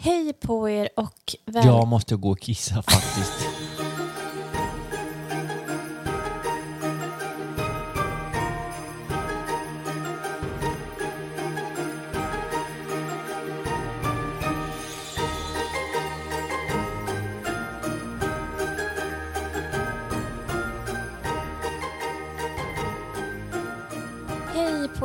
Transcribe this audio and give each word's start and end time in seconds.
Hej 0.00 0.32
på 0.32 0.68
er 0.68 0.88
och 0.96 1.34
väl... 1.46 1.66
Jag 1.66 1.88
måste 1.88 2.16
gå 2.16 2.30
och 2.30 2.40
kissa 2.40 2.82
faktiskt. 2.82 3.46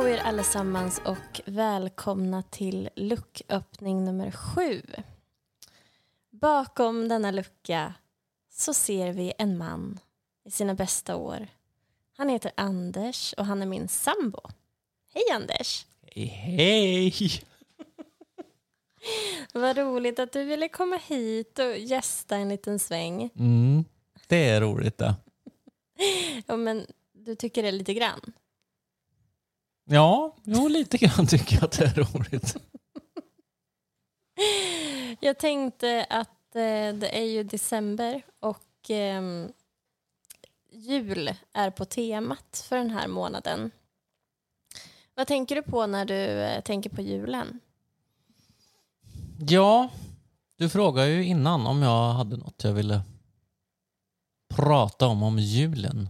på 0.04 0.08
er 0.08 0.18
allesammans 0.18 1.00
och 1.04 1.40
välkomna 1.44 2.42
till 2.42 2.88
lucköppning 2.96 4.04
nummer 4.04 4.30
sju. 4.30 4.82
Bakom 6.30 7.08
denna 7.08 7.30
lucka 7.30 7.94
så 8.50 8.74
ser 8.74 9.12
vi 9.12 9.32
en 9.38 9.58
man 9.58 9.98
i 10.44 10.50
sina 10.50 10.74
bästa 10.74 11.16
år. 11.16 11.46
Han 12.16 12.28
heter 12.28 12.52
Anders 12.54 13.32
och 13.32 13.46
han 13.46 13.62
är 13.62 13.66
min 13.66 13.88
sambo. 13.88 14.40
Hej 15.14 15.22
Anders! 15.32 15.86
Hej, 16.02 16.26
hej! 16.26 17.12
Vad 19.52 19.76
roligt 19.76 20.18
att 20.18 20.32
du 20.32 20.44
ville 20.44 20.68
komma 20.68 20.96
hit 20.96 21.58
och 21.58 21.78
gästa 21.78 22.36
en 22.36 22.48
liten 22.48 22.78
sväng. 22.78 23.30
Mm, 23.36 23.84
det 24.26 24.48
är 24.48 24.60
roligt 24.60 24.98
det. 24.98 25.14
Ja, 26.46 26.56
men 26.56 26.86
du 27.12 27.34
tycker 27.34 27.62
det 27.62 27.72
lite 27.72 27.94
grann? 27.94 28.32
Ja, 29.84 30.36
jo, 30.44 30.68
lite 30.68 30.98
grann 30.98 31.26
tycker 31.26 31.54
jag 31.54 31.64
att 31.64 31.78
det 31.78 31.84
är 31.84 31.94
roligt. 31.94 32.56
Jag 35.20 35.38
tänkte 35.38 36.06
att 36.10 36.56
eh, 36.56 36.94
det 36.94 37.18
är 37.18 37.24
ju 37.24 37.42
december 37.42 38.22
och 38.40 38.90
ehm, 38.90 39.52
jul 40.70 41.34
är 41.52 41.70
på 41.70 41.84
temat 41.84 42.64
för 42.68 42.76
den 42.76 42.90
här 42.90 43.08
månaden. 43.08 43.70
Vad 45.14 45.26
tänker 45.26 45.54
du 45.54 45.62
på 45.62 45.86
när 45.86 46.04
du 46.04 46.14
eh, 46.14 46.60
tänker 46.60 46.90
på 46.90 47.02
julen? 47.02 47.60
Ja, 49.48 49.88
du 50.56 50.68
frågade 50.68 51.08
ju 51.08 51.24
innan 51.24 51.66
om 51.66 51.82
jag 51.82 52.12
hade 52.12 52.36
något 52.36 52.64
jag 52.64 52.72
ville 52.72 53.00
prata 54.48 55.06
om 55.06 55.22
om 55.22 55.38
julen. 55.38 56.08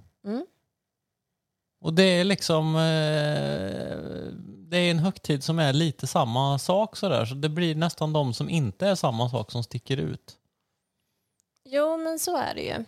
Och 1.85 1.95
det 1.95 2.03
är 2.03 2.25
liksom... 2.25 2.77
Eh, 2.77 4.33
det 4.69 4.77
är 4.79 4.91
en 4.91 4.99
högtid 4.99 5.45
som 5.45 5.59
är 5.59 5.73
lite 5.73 6.07
samma 6.07 6.59
sak 6.59 6.97
sådär. 6.97 7.25
Så 7.25 7.35
det 7.35 7.49
blir 7.49 7.75
nästan 7.75 8.13
de 8.13 8.35
som 8.35 8.49
inte 8.51 8.87
är 8.89 8.95
samma 8.95 9.29
sak 9.31 9.51
som 9.51 9.63
sticker 9.63 9.97
ut. 9.97 10.37
Jo, 11.65 11.97
men 11.97 12.19
så 12.19 12.37
är 12.37 12.55
det 12.55 12.63
ju. 12.63 12.85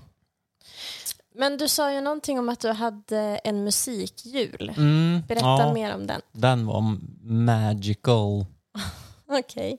Men 1.34 1.56
du 1.58 1.68
sa 1.68 1.92
ju 1.92 2.00
någonting 2.00 2.38
om 2.38 2.48
att 2.48 2.60
du 2.60 2.70
hade 2.72 3.18
en 3.44 3.64
musikjul. 3.64 4.72
Mm, 4.76 5.22
Berätta 5.28 5.46
ja, 5.46 5.72
mer 5.74 5.94
om 5.94 6.06
den. 6.06 6.20
Den 6.32 6.66
var 6.66 6.80
magical. 7.22 8.46
Okej. 9.28 9.78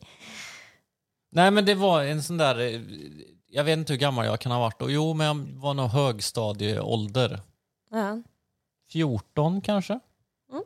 Nej 1.31 1.52
men 1.52 1.65
det 1.65 1.75
var 1.75 2.03
en 2.03 2.23
sån 2.23 2.37
där... 2.37 2.59
eh, 2.59 2.81
Jag 3.49 3.63
vet 3.63 3.77
inte 3.77 3.93
hur 3.93 3.99
gammal 3.99 4.25
jag 4.25 4.39
kan 4.39 4.52
ha 4.52 4.59
varit 4.59 4.79
då. 4.79 4.91
Jo, 4.91 5.13
men 5.13 5.27
jag 5.27 5.35
var 5.61 5.73
nog 5.73 5.87
högstadieålder. 5.89 7.39
Ja. 7.91 8.21
14 8.88 9.61
kanske. 9.61 9.99
Mm. 10.52 10.63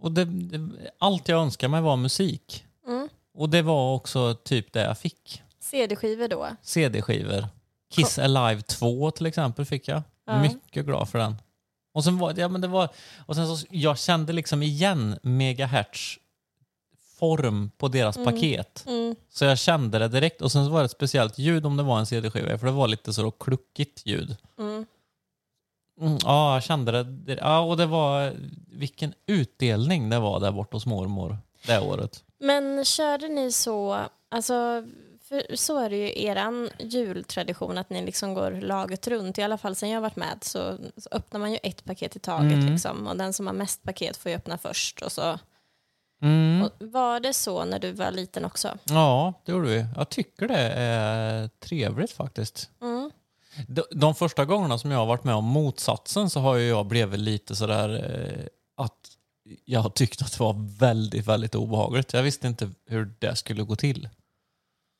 Och 0.00 0.12
det, 0.12 0.24
det, 0.24 0.90
allt 0.98 1.28
jag 1.28 1.40
önskade 1.40 1.70
mig 1.70 1.80
var 1.80 1.96
musik. 1.96 2.64
Mm. 2.86 3.08
Och 3.34 3.50
det 3.50 3.62
var 3.62 3.94
också 3.94 4.34
typ 4.34 4.72
det 4.72 4.82
jag 4.82 4.98
fick. 4.98 5.42
CD-skivor 5.60 6.28
då? 6.28 6.48
CD-skivor. 6.62 7.46
Kiss 7.90 8.18
Alive 8.18 8.62
2 8.62 9.10
till 9.10 9.26
exempel 9.26 9.64
fick 9.64 9.88
jag. 9.88 10.02
Ja. 10.26 10.42
Mycket 10.42 10.86
glad 10.86 11.08
för 11.08 11.18
den. 11.18 11.36
Och 11.92 12.04
sen 12.04 12.18
var 12.18 12.34
ja, 12.36 12.48
men 12.48 12.60
det 12.60 12.68
var, 12.68 12.88
och 13.26 13.36
sen 13.36 13.56
så, 13.56 13.66
jag 13.70 13.98
kände 13.98 14.32
liksom 14.32 14.62
igen 14.62 15.18
megahertz 15.22 16.18
form 17.18 17.70
på 17.78 17.88
deras 17.88 18.16
paket. 18.16 18.84
Mm. 18.86 19.16
Så 19.28 19.44
jag 19.44 19.58
kände 19.58 19.98
det 19.98 20.08
direkt. 20.08 20.42
Och 20.42 20.52
sen 20.52 20.64
så 20.64 20.70
var 20.70 20.78
det 20.78 20.84
ett 20.84 20.90
speciellt 20.90 21.38
ljud 21.38 21.66
om 21.66 21.76
det 21.76 21.82
var 21.82 21.98
en 21.98 22.06
CD-skiva. 22.06 22.58
För 22.58 22.66
det 22.66 22.72
var 22.72 22.88
lite 22.88 23.12
så 23.12 23.30
kluckigt 23.30 24.06
ljud. 24.06 24.36
Mm. 24.58 24.86
Mm, 26.00 26.18
ja, 26.22 26.54
jag 26.54 26.62
kände 26.62 27.02
det. 27.04 27.38
Ja, 27.40 27.60
och 27.60 27.76
det 27.76 27.86
var... 27.86 28.32
Vilken 28.72 29.14
utdelning 29.26 30.10
det 30.10 30.18
var 30.18 30.40
där 30.40 30.52
borta 30.52 30.76
hos 30.76 30.86
mormor 30.86 31.38
det 31.66 31.80
året. 31.80 32.24
Men 32.38 32.84
körde 32.84 33.28
ni 33.28 33.52
så, 33.52 33.98
alltså, 34.28 34.84
för 35.28 35.56
så 35.56 35.78
är 35.78 35.90
det 35.90 35.96
ju 35.96 36.24
eran 36.24 36.70
jultradition 36.78 37.78
att 37.78 37.90
ni 37.90 38.02
liksom 38.04 38.34
går 38.34 38.50
laget 38.50 39.06
runt. 39.08 39.38
I 39.38 39.42
alla 39.42 39.58
fall 39.58 39.74
sen 39.76 39.90
jag 39.90 40.00
varit 40.00 40.16
med 40.16 40.38
så, 40.40 40.76
så 40.96 41.08
öppnar 41.12 41.40
man 41.40 41.52
ju 41.52 41.58
ett 41.62 41.84
paket 41.84 42.16
i 42.16 42.18
taget 42.18 42.52
Mm. 42.52 42.72
liksom. 42.72 43.06
Och 43.06 43.16
den 43.16 43.32
som 43.32 43.46
har 43.46 43.54
mest 43.54 43.82
paket 43.82 44.16
får 44.16 44.30
ju 44.30 44.36
öppna 44.36 44.58
först. 44.58 45.02
Och 45.02 45.12
så. 45.12 45.38
Mm. 46.22 46.62
Och 46.62 46.70
var 46.78 47.20
det 47.20 47.32
så 47.32 47.64
när 47.64 47.78
du 47.78 47.92
var 47.92 48.10
liten 48.10 48.44
också? 48.44 48.78
Ja, 48.84 49.32
det 49.44 49.52
gjorde 49.52 49.68
vi. 49.68 49.86
Jag 49.96 50.08
tycker 50.08 50.48
det 50.48 50.58
är 50.76 51.48
trevligt 51.48 52.12
faktiskt. 52.12 52.70
Mm. 52.82 53.05
De, 53.68 53.82
de 53.90 54.14
första 54.14 54.44
gångerna 54.44 54.78
som 54.78 54.90
jag 54.90 54.98
har 54.98 55.06
varit 55.06 55.24
med 55.24 55.34
om 55.34 55.44
motsatsen 55.44 56.30
så 56.30 56.40
har 56.40 56.56
ju 56.56 56.68
jag 56.68 56.86
blivit 56.86 57.20
lite 57.20 57.56
sådär 57.56 57.88
eh, 57.94 58.46
att 58.84 59.16
jag 59.64 59.80
har 59.80 59.90
tyckt 59.90 60.22
att 60.22 60.32
det 60.32 60.40
var 60.40 60.78
väldigt, 60.78 61.26
väldigt 61.26 61.54
obehagligt. 61.54 62.12
Jag 62.12 62.22
visste 62.22 62.46
inte 62.46 62.70
hur 62.86 63.10
det 63.18 63.36
skulle 63.36 63.62
gå 63.62 63.76
till. 63.76 64.08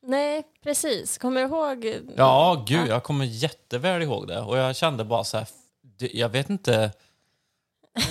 Nej, 0.06 0.43
precis. 0.62 1.19
Kommer 1.19 1.41
du 1.41 1.47
ihåg? 1.47 2.03
Ja, 2.16 2.65
gud, 2.69 2.89
jag 2.89 3.03
kommer 3.03 3.25
jätteväl 3.25 4.03
ihåg 4.03 4.28
det. 4.28 4.41
Och 4.41 4.59
jag 4.59 4.77
kände 4.77 5.05
bara 5.05 5.25
så 5.25 5.37
här, 5.39 5.47
jag 5.99 6.28
vet 6.28 6.50
inte. 6.50 6.91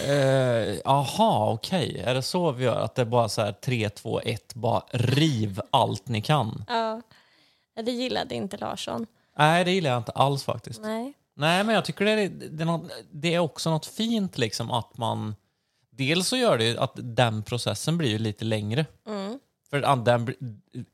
Eh, 0.08 0.78
aha, 0.86 1.52
okej. 1.54 2.00
Är 2.06 2.14
det 2.14 2.22
så 2.22 2.52
vi 2.52 2.64
gör? 2.64 2.80
Att 2.80 2.96
det 2.96 3.02
är 3.02 3.06
bara 3.06 3.30
så 3.30 3.42
här 3.42 3.52
3, 3.52 3.90
2, 3.90 4.22
1, 4.22 4.56
bara 4.56 4.84
riv 4.92 5.62
allt 5.70 6.08
ni 6.08 6.22
kan? 6.22 6.64
Ja. 6.68 7.02
Ja, 7.76 7.82
Det 7.82 7.92
gillade 7.92 8.36
inte 8.36 8.58
Larsson. 8.58 9.08
Nej, 9.38 9.66
det 9.66 9.72
gillar 9.72 9.90
jag 9.90 10.00
inte 10.00 10.12
alls 10.12 10.44
faktiskt. 10.44 10.82
Nej. 10.82 11.14
Nej, 11.36 11.64
men 11.64 11.76
jag 11.76 11.86
tycker 11.86 12.06
det 12.06 12.12
är, 12.12 12.30
det, 12.30 12.64
är 12.64 12.66
något, 12.66 12.92
det 13.12 13.34
är 13.34 13.40
också 13.40 13.70
något 13.70 13.86
fint 13.86 14.38
liksom 14.38 14.72
att 14.72 14.98
man... 14.98 15.36
Dels 15.90 16.28
så 16.28 16.38
gör 16.38 16.58
det 16.58 16.78
att 16.78 16.92
den 16.96 17.44
processen 17.44 17.98
blir 17.98 18.10
ju 18.10 18.18
lite 18.18 18.46
längre. 18.46 18.86
Mm. 19.08 19.40
För 19.70 20.06
den, 20.06 20.34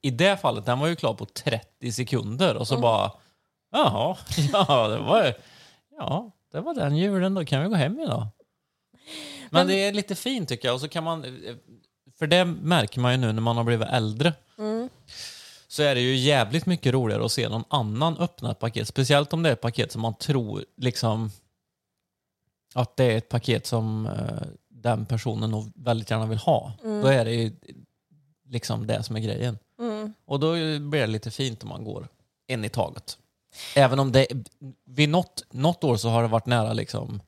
i 0.01 0.11
det 0.11 0.37
fallet, 0.37 0.65
den 0.65 0.79
var 0.79 0.87
ju 0.87 0.95
klar 0.95 1.13
på 1.13 1.25
30 1.25 1.91
sekunder 1.91 2.55
och 2.55 2.67
så 2.67 2.77
bara... 2.77 3.11
Jaha, 3.71 4.17
ja 4.53 4.87
det 4.87 4.97
var 4.97 5.33
Ja, 5.97 6.31
det 6.51 6.61
var 6.61 6.73
den 6.73 6.97
julen, 6.97 7.33
då 7.33 7.45
kan 7.45 7.63
vi 7.63 7.69
gå 7.69 7.75
hem 7.75 7.99
idag. 7.99 8.27
Men 9.49 9.67
det 9.67 9.75
är 9.75 9.93
lite 9.93 10.15
fint 10.15 10.49
tycker 10.49 10.67
jag. 10.67 10.75
Och 10.75 10.81
så 10.81 10.89
kan 10.89 11.03
man... 11.03 11.25
För 12.19 12.27
det 12.27 12.45
märker 12.45 12.99
man 12.99 13.11
ju 13.11 13.17
nu 13.17 13.31
när 13.31 13.41
man 13.41 13.57
har 13.57 13.63
blivit 13.63 13.87
äldre. 13.87 14.33
Mm. 14.57 14.80
Så 15.71 15.83
är 15.83 15.95
det 15.95 16.01
ju 16.01 16.15
jävligt 16.15 16.65
mycket 16.65 16.93
roligare 16.93 17.25
att 17.25 17.31
se 17.31 17.49
någon 17.49 17.63
annan 17.67 18.17
öppna 18.17 18.51
ett 18.51 18.59
paket. 18.59 18.87
Speciellt 18.87 19.33
om 19.33 19.43
det 19.43 19.49
är 19.49 19.53
ett 19.53 19.61
paket 19.61 19.91
som 19.91 20.01
man 20.01 20.13
tror 20.13 20.65
liksom 20.77 21.31
att 22.73 22.97
det 22.97 23.03
är 23.03 23.17
ett 23.17 23.29
paket 23.29 23.65
som 23.65 24.05
eh, 24.05 24.47
den 24.69 25.05
personen 25.05 25.51
nog 25.51 25.71
väldigt 25.75 26.11
gärna 26.11 26.25
vill 26.25 26.37
ha. 26.37 26.73
Då 26.83 27.07
är 27.07 27.25
det 27.25 27.31
ju 27.33 27.51
liksom 28.45 28.87
det 28.87 29.03
som 29.03 29.15
är 29.15 29.19
grejen. 29.19 29.57
Mm. 29.79 30.13
Och 30.25 30.39
då 30.39 30.51
blir 30.79 31.01
det 31.01 31.07
lite 31.07 31.31
fint 31.31 31.63
om 31.63 31.69
man 31.69 31.83
går 31.83 32.07
en 32.47 32.65
i 32.65 32.69
taget. 32.69 33.17
Även 33.75 33.99
om 33.99 34.11
det 34.11 34.27
vid 34.85 35.09
något, 35.09 35.43
något 35.51 35.83
år 35.83 35.97
så 35.97 36.09
har 36.09 36.21
det 36.21 36.27
varit 36.27 36.45
nära 36.45 36.73
liksom 36.73 37.21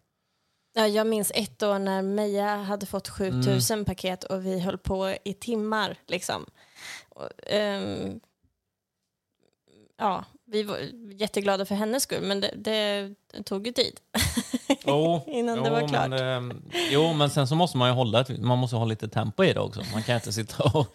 Ja, 0.76 0.88
jag 0.88 1.08
minns 1.08 1.32
ett 1.36 1.64
år 1.64 1.80
när 1.80 2.02
Meja 2.02 2.56
hade 2.56 2.86
fått 2.86 3.10
7000 3.10 3.76
Mm. 3.76 3.86
paket 3.86 4.24
och 4.24 4.46
vi 4.46 4.60
höll 4.60 4.78
på 4.78 5.16
i 5.24 5.34
timmar. 5.34 5.98
Liksom. 6.08 6.46
Och, 7.10 7.30
ehm, 7.48 8.20
ja, 10.04 10.26
vi 10.46 10.64
var 10.64 10.78
jätteglada 11.14 11.66
för 11.66 11.76
hennes 11.76 12.04
skull, 12.04 12.22
men 12.22 12.42
det, 12.42 12.52
det 12.56 13.14
tog 13.46 13.68
ju 13.68 13.74
tid. 13.74 14.00
Jo, 14.86 15.22
Innan 15.28 15.64
det 15.64 15.70
var 15.70 15.88
klart. 15.88 16.10
Men, 16.10 16.28
ehm, 16.28 16.62
jo, 16.92 17.14
men 17.14 17.30
sen 17.30 17.48
så 17.48 17.56
måste 17.56 17.78
man 17.78 17.90
ju 17.90 17.94
hålla, 17.94 18.26
man 18.40 18.58
måste 18.58 18.76
ha 18.76 18.86
lite 18.86 19.08
tempo 19.08 19.44
i 19.44 19.54
det 19.54 19.60
också. 19.60 19.82
Man 19.94 20.04
kan 20.04 20.16
inte 20.16 20.34
sitta 20.34 20.64
och 20.64 20.88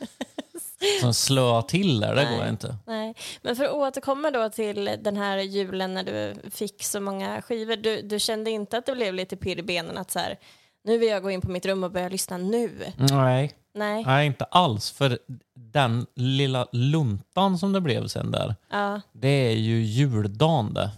som 1.00 1.14
slöa 1.14 1.62
till 1.62 2.00
där, 2.00 2.14
det 2.14 2.24
Nej. 2.24 2.38
går 2.38 2.48
inte. 2.48 2.76
Nej. 2.86 3.14
Men 3.42 3.56
för 3.56 3.64
att 3.64 3.72
återkomma 3.72 4.30
då 4.30 4.50
till 4.50 4.90
den 5.00 5.16
här 5.16 5.38
julen 5.38 5.94
när 5.94 6.04
du 6.04 6.50
fick 6.50 6.84
så 6.84 7.00
många 7.00 7.42
skivor. 7.42 7.76
Du, 7.76 8.02
du 8.02 8.18
kände 8.18 8.50
inte 8.50 8.78
att 8.78 8.86
det 8.86 8.94
blev 8.94 9.14
lite 9.14 9.36
pirr 9.36 9.58
i 9.58 9.62
benen 9.62 9.98
att 9.98 10.10
så 10.10 10.18
här, 10.18 10.38
nu 10.84 10.98
vill 10.98 11.08
jag 11.08 11.22
gå 11.22 11.30
in 11.30 11.40
på 11.40 11.50
mitt 11.50 11.66
rum 11.66 11.84
och 11.84 11.90
börja 11.90 12.08
lyssna 12.08 12.38
nu? 12.38 12.92
Nej, 12.96 13.52
Nej. 13.78 14.04
nej 14.04 14.26
inte 14.26 14.44
alls. 14.44 14.90
För 14.90 15.18
den 15.54 16.06
lilla 16.14 16.66
luntan 16.72 17.58
som 17.58 17.72
det 17.72 17.80
blev 17.80 18.06
sen 18.06 18.30
där, 18.30 18.54
Ja. 18.70 19.00
det 19.12 19.28
är 19.28 19.54
ju 19.56 19.82
juldagen 19.82 20.74
det. 20.74 20.90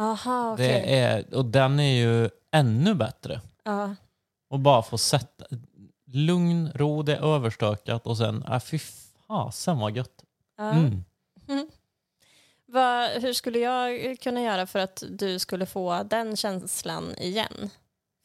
Aha, 0.00 0.52
okej. 0.52 0.68
det 0.68 0.98
är, 0.98 1.34
och 1.34 1.44
den 1.44 1.80
är 1.80 1.94
ju 2.04 2.30
ännu 2.52 2.94
bättre. 2.94 3.40
Ja. 3.64 3.94
Och 4.50 4.58
bara 4.60 4.82
få 4.82 4.98
sätta 4.98 5.44
lugn, 6.06 6.70
ro, 6.74 7.02
det 7.02 7.16
är 7.16 7.34
överstökat 7.34 8.06
och 8.06 8.16
sen, 8.16 8.42
äh, 8.42 8.60
fy 8.60 8.78
fasen 9.28 9.78
vad 9.78 9.96
gött. 9.96 10.24
Ja. 10.56 10.70
Mm. 10.70 11.02
Vad, 12.66 13.10
hur 13.10 13.32
skulle 13.32 13.58
jag 13.58 14.18
kunna 14.20 14.42
göra 14.42 14.66
för 14.66 14.78
att 14.78 15.02
du 15.10 15.38
skulle 15.38 15.66
få 15.66 16.02
den 16.02 16.36
känslan 16.36 17.14
igen? 17.18 17.70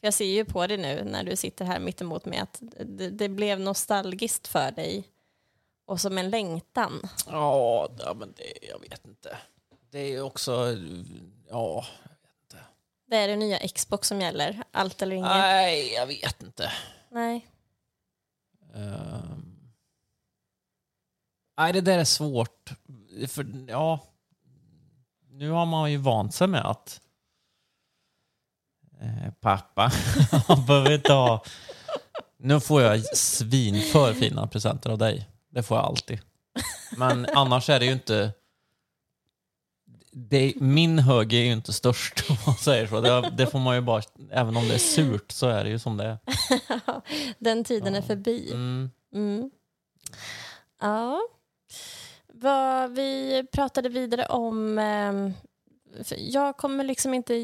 Jag 0.04 0.14
ser 0.14 0.24
ju 0.24 0.44
på 0.44 0.66
dig 0.66 0.76
nu 0.76 1.04
när 1.04 1.24
du 1.24 1.36
sitter 1.36 1.64
här 1.64 1.78
mittemot 1.80 2.24
mig 2.24 2.38
att 2.38 2.58
det, 2.86 3.10
det 3.10 3.28
blev 3.28 3.60
nostalgiskt 3.60 4.48
för 4.48 4.70
dig 4.70 5.04
och 5.84 6.00
som 6.00 6.18
en 6.18 6.30
längtan. 6.30 7.02
Ja, 7.26 7.88
ja, 7.98 8.14
men 8.14 8.32
det, 8.36 8.68
jag 8.68 8.80
vet 8.80 9.06
inte. 9.06 9.38
Det 9.90 9.98
är 9.98 10.22
också... 10.22 10.76
Ja, 11.50 11.84
Det 13.06 13.16
är 13.16 13.28
det 13.28 13.36
nya 13.36 13.58
Xbox 13.68 14.08
som 14.08 14.20
gäller, 14.20 14.62
allt 14.70 15.02
eller 15.02 15.16
inget. 15.16 15.28
nej, 15.30 15.92
jag 15.94 16.06
vet 16.06 16.42
inte. 16.42 16.72
Nej. 17.10 17.46
Ehm. 18.74 19.56
nej, 21.58 21.72
det 21.72 21.80
där 21.80 21.98
är 21.98 22.04
svårt. 22.04 22.70
För, 23.28 23.46
ja, 23.68 24.00
nu 25.30 25.50
har 25.50 25.66
man 25.66 25.92
ju 25.92 25.96
vant 25.96 26.34
sig 26.34 26.46
med 26.48 26.64
att 26.66 27.00
eh, 29.02 29.32
pappa, 29.40 29.92
han 30.48 30.66
behöver 30.66 30.92
inte 30.92 31.12
ha... 31.12 31.44
Nu 32.38 32.60
får 32.60 32.82
jag 32.82 33.16
svin 33.16 33.82
för 33.82 34.14
fina 34.14 34.46
presenter 34.46 34.90
av 34.90 34.98
dig. 34.98 35.28
Det 35.50 35.62
får 35.62 35.76
jag 35.76 35.84
alltid. 35.86 36.20
Men 36.96 37.26
annars 37.34 37.68
är 37.70 37.78
det 37.80 37.86
ju 37.86 37.92
inte... 37.92 38.32
Det, 40.12 40.52
min 40.56 40.98
hög 40.98 41.32
är 41.32 41.38
ju 41.40 41.52
inte 41.52 41.72
störst 41.72 42.24
om 42.30 42.36
man 42.46 42.54
säger 42.54 42.86
så. 42.86 43.00
Det, 43.00 43.30
det 43.36 43.46
får 43.46 43.58
man 43.58 43.74
ju 43.74 43.80
bara... 43.80 44.02
Även 44.30 44.56
om 44.56 44.68
det 44.68 44.74
är 44.74 44.78
surt 44.78 45.30
så 45.32 45.48
är 45.48 45.64
det 45.64 45.70
ju 45.70 45.78
som 45.78 45.96
det 45.96 46.04
är. 46.04 46.18
Den 47.38 47.64
tiden 47.64 47.94
är 47.94 48.00
Ja. 48.00 48.06
förbi. 48.06 48.50
Mm. 48.52 48.90
Mm. 49.14 49.50
Ja. 50.80 51.20
Vad 52.34 52.90
vi 52.90 53.44
pratade 53.52 53.88
vidare 53.88 54.26
om... 54.26 54.76
för 56.04 56.16
jag 56.18 56.56
kommer 56.56 56.84
liksom 56.84 57.14
inte 57.14 57.34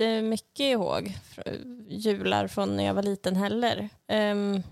jättemycket 0.00 0.60
ihåg 0.60 1.14
jular 1.88 2.46
från 2.46 2.76
när 2.76 2.84
jag 2.84 2.94
var 2.94 3.02
liten 3.02 3.36
heller. 3.36 3.88
Um, 4.08 4.62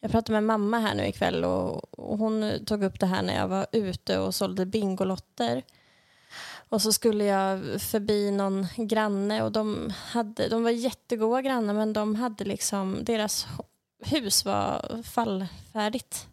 jag 0.00 0.10
pratade 0.10 0.32
med 0.32 0.44
mamma 0.44 0.78
här 0.78 0.94
nu 0.94 1.06
ikväll 1.06 1.44
och, 1.44 1.98
och 1.98 2.18
hon 2.18 2.64
tog 2.66 2.82
upp 2.82 3.00
det 3.00 3.06
här 3.06 3.22
när 3.22 3.36
jag 3.36 3.48
var 3.48 3.66
ute 3.72 4.18
och 4.18 4.34
sålde 4.34 4.66
Bingolotter. 4.66 5.62
Och 6.68 6.82
så 6.82 6.92
skulle 6.92 7.24
jag 7.24 7.82
förbi 7.82 8.30
någon 8.30 8.66
granne 8.76 9.42
och 9.42 9.52
de, 9.52 9.92
hade, 9.96 10.48
de 10.48 10.62
var 10.62 10.70
jättegoda 10.70 11.42
grannar 11.42 11.74
men 11.74 11.92
de 11.92 12.14
hade 12.14 12.44
liksom, 12.44 13.04
deras 13.04 13.46
hus 14.04 14.44
var 14.44 15.02
fallfärdigt. 15.04 16.26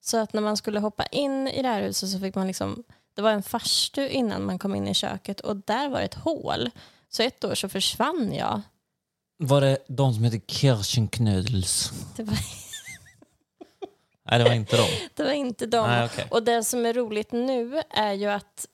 Så 0.00 0.16
att 0.16 0.32
när 0.32 0.42
man 0.42 0.56
skulle 0.56 0.80
hoppa 0.80 1.06
in 1.06 1.48
i 1.48 1.62
det 1.62 1.68
här 1.68 1.82
huset 1.82 2.08
så 2.08 2.18
fick 2.18 2.34
man 2.34 2.46
liksom, 2.46 2.84
det 3.14 3.22
var 3.22 3.30
en 3.30 3.42
farstu 3.42 4.08
innan 4.08 4.44
man 4.44 4.58
kom 4.58 4.74
in 4.74 4.88
i 4.88 4.94
köket 4.94 5.40
och 5.40 5.56
där 5.56 5.88
var 5.88 6.00
ett 6.00 6.14
hål. 6.14 6.70
Så 7.14 7.22
ett 7.22 7.44
år 7.44 7.54
så 7.54 7.68
försvann 7.68 8.34
jag. 8.34 8.60
Var 9.38 9.60
det 9.60 9.78
de 9.88 10.14
som 10.14 10.24
heter 10.24 10.40
Kirchenknödels? 10.46 11.92
Det 12.16 12.22
var, 12.22 12.38
Nej, 14.30 14.38
det 14.38 14.44
var 14.44 14.54
inte 14.54 14.76
de. 14.76 14.88
det 15.14 15.22
var 15.22 15.32
inte 15.32 15.66
dem. 15.66 15.90
Nej, 15.90 16.04
okej. 16.04 16.26
Och 16.30 16.42
det 16.42 16.64
som 16.64 16.86
är 16.86 16.92
roligt 16.92 17.32
nu 17.32 17.82
är 17.90 18.12
ju 18.12 18.26
att 18.26 18.66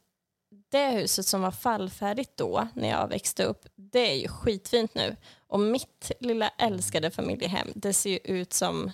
det 0.70 0.90
huset 0.90 1.26
som 1.26 1.40
var 1.42 1.50
fallfärdigt 1.50 2.36
då, 2.36 2.68
när 2.74 2.88
jag 2.88 3.08
växte 3.08 3.44
upp, 3.44 3.66
det 3.74 4.10
är 4.12 4.14
ju 4.14 4.28
skitfint 4.28 4.94
nu. 4.94 5.16
Och 5.46 5.60
mitt 5.60 6.12
lilla 6.20 6.48
älskade 6.48 7.10
familjehem, 7.10 7.68
det 7.74 7.92
ser 7.92 8.10
ju 8.10 8.18
ut 8.24 8.52
som 8.52 8.92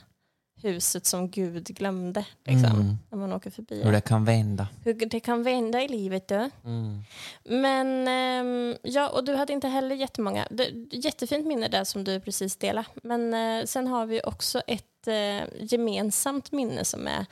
huset 0.62 1.06
som 1.06 1.30
Gud 1.30 1.64
glömde, 1.66 2.24
liksom, 2.44 2.80
Mm. 2.80 2.96
när 3.10 3.18
man 3.18 3.32
åker 3.32 3.50
förbi. 3.50 3.82
Hur 3.82 3.92
det 3.92 4.00
kan 4.00 4.24
vända. 4.24 4.68
Hur 4.84 4.94
det 4.94 5.20
kan 5.20 5.42
vända 5.42 5.82
i 5.82 5.88
livet 5.88 6.28
du. 6.28 6.50
Mm. 6.64 7.02
Men 7.44 8.08
ehm, 8.08 8.76
ja, 8.82 9.08
och 9.08 9.24
du 9.24 9.34
hade 9.36 9.52
inte 9.52 9.68
heller 9.68 9.96
jättemånga. 9.96 10.46
Det, 10.50 10.70
jättefint 10.90 11.46
minne 11.46 11.68
där 11.68 11.84
som 11.84 12.04
du 12.04 12.20
precis 12.20 12.56
delade. 12.56 12.88
Men 13.02 13.34
eh, 13.34 13.64
sen 13.64 13.86
har 13.86 14.06
vi 14.06 14.20
också 14.24 14.60
ett 14.66 15.06
eh, 15.06 15.42
gemensamt 15.60 16.52
minne 16.52 16.84
som 16.84 17.06
är 17.06 17.26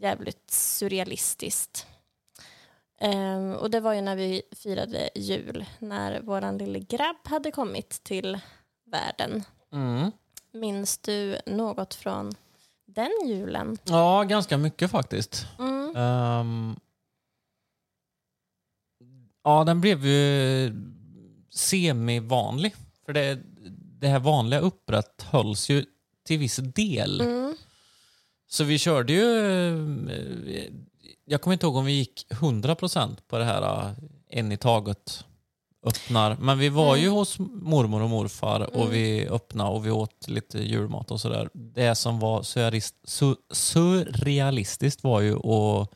jävligt 0.00 0.50
surrealistiskt. 0.50 1.86
Ehm, 3.00 3.52
och 3.52 3.70
det 3.70 3.80
var 3.80 3.92
ju 3.92 4.00
när 4.00 4.16
vi 4.16 4.42
firade 4.52 5.10
jul, 5.14 5.64
när 5.78 6.20
våran 6.20 6.58
lille 6.58 6.78
grabb 6.78 7.16
hade 7.24 7.50
kommit 7.50 7.90
till 8.04 8.38
världen. 8.84 9.44
Mm. 9.72 10.12
Minns 10.52 10.98
du 10.98 11.38
något 11.46 11.94
från 11.94 12.34
den 12.96 13.28
julen? 13.28 13.78
Ja, 13.84 14.22
ganska 14.22 14.56
mycket 14.58 14.90
faktiskt. 14.90 15.46
Mm. 15.58 15.96
Ehm, 15.96 16.76
ja, 19.44 19.64
den 19.64 19.80
blev 19.80 20.06
ju 20.06 20.72
semi-vanlig. 21.50 22.74
För 23.06 23.12
det, 23.12 23.38
det 24.00 24.08
här 24.08 24.18
vanliga 24.18 24.60
upprätthölls 24.60 25.68
ju 25.70 25.84
till 26.26 26.38
viss 26.38 26.56
del. 26.56 27.20
Mm. 27.20 27.56
Så 28.48 28.64
vi 28.64 28.78
körde 28.78 29.12
ju... 29.12 29.46
eh, 30.10 30.72
Jag 31.24 31.40
kommer 31.40 31.52
inte 31.52 31.66
ihåg 31.66 31.76
om 31.76 31.84
vi 31.84 31.92
gick 31.92 32.26
100% 32.30 33.16
på 33.28 33.38
det 33.38 33.44
här 33.44 33.62
eh, 33.62 33.92
en 34.28 34.52
i 34.52 34.56
taget 34.56 35.24
öppnar. 35.86 36.36
Men 36.40 36.58
vi 36.58 36.68
var 36.68 36.96
ju 36.96 37.08
hos 37.08 37.38
mormor 37.38 38.02
och 38.02 38.10
morfar 38.10 38.76
och 38.76 38.92
vi 38.92 39.28
öppnade 39.28 39.70
och 39.70 39.86
vi 39.86 39.90
åt 39.90 40.28
lite 40.28 40.58
julmat 40.58 41.10
och 41.10 41.20
sådär. 41.20 41.50
Det 41.52 41.94
som 41.94 42.18
var 42.20 42.42
surrealist, 42.42 42.94
su, 43.04 43.34
surrealistiskt 43.50 45.04
var 45.04 45.20
ju 45.20 45.36
att 45.36 45.90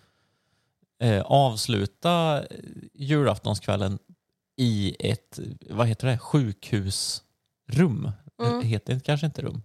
eh, 1.03 1.21
avsluta 1.21 2.45
julaftonskvällen 2.95 3.99
i 4.57 4.97
ett, 4.99 5.39
vad 5.71 5.87
heter 5.87 6.07
det, 6.07 6.19
sjukhusrum. 6.19 8.13
Mm. 8.43 8.61
Det 8.61 8.67
heter 8.67 8.95
det 8.95 9.01
kanske 9.01 9.27
inte 9.27 9.43
rum. 9.43 9.63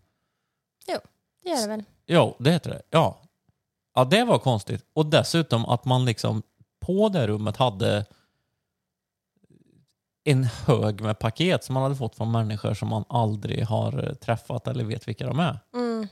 Det 1.44 1.50
gör 1.50 1.62
det 1.62 1.68
väl? 1.68 1.83
Jo, 2.07 2.36
det 2.39 2.51
heter 2.51 2.69
det. 2.69 2.81
Ja. 2.89 3.21
ja, 3.95 4.06
det 4.06 4.24
var 4.24 4.39
konstigt. 4.39 4.86
Och 4.94 5.06
dessutom 5.06 5.66
att 5.66 5.86
man 5.86 6.06
liksom 6.06 6.44
på 6.80 7.10
det 7.10 7.28
rummet 7.28 7.57
hade 7.57 8.06
en 10.27 10.44
hög 10.44 11.01
med 11.01 11.19
paket 11.19 11.63
som 11.63 11.74
man 11.74 11.83
hade 11.83 11.95
fått 11.95 12.16
från 12.16 12.31
människor 12.31 12.74
som 12.74 12.88
man 12.89 13.04
aldrig 13.10 13.66
har 13.66 14.13
träffat 14.13 14.68
eller 14.68 14.83
vet 14.83 15.07
vilka 15.07 15.27
de 15.27 15.39
är. 15.39 15.60
Mm. 15.74 16.07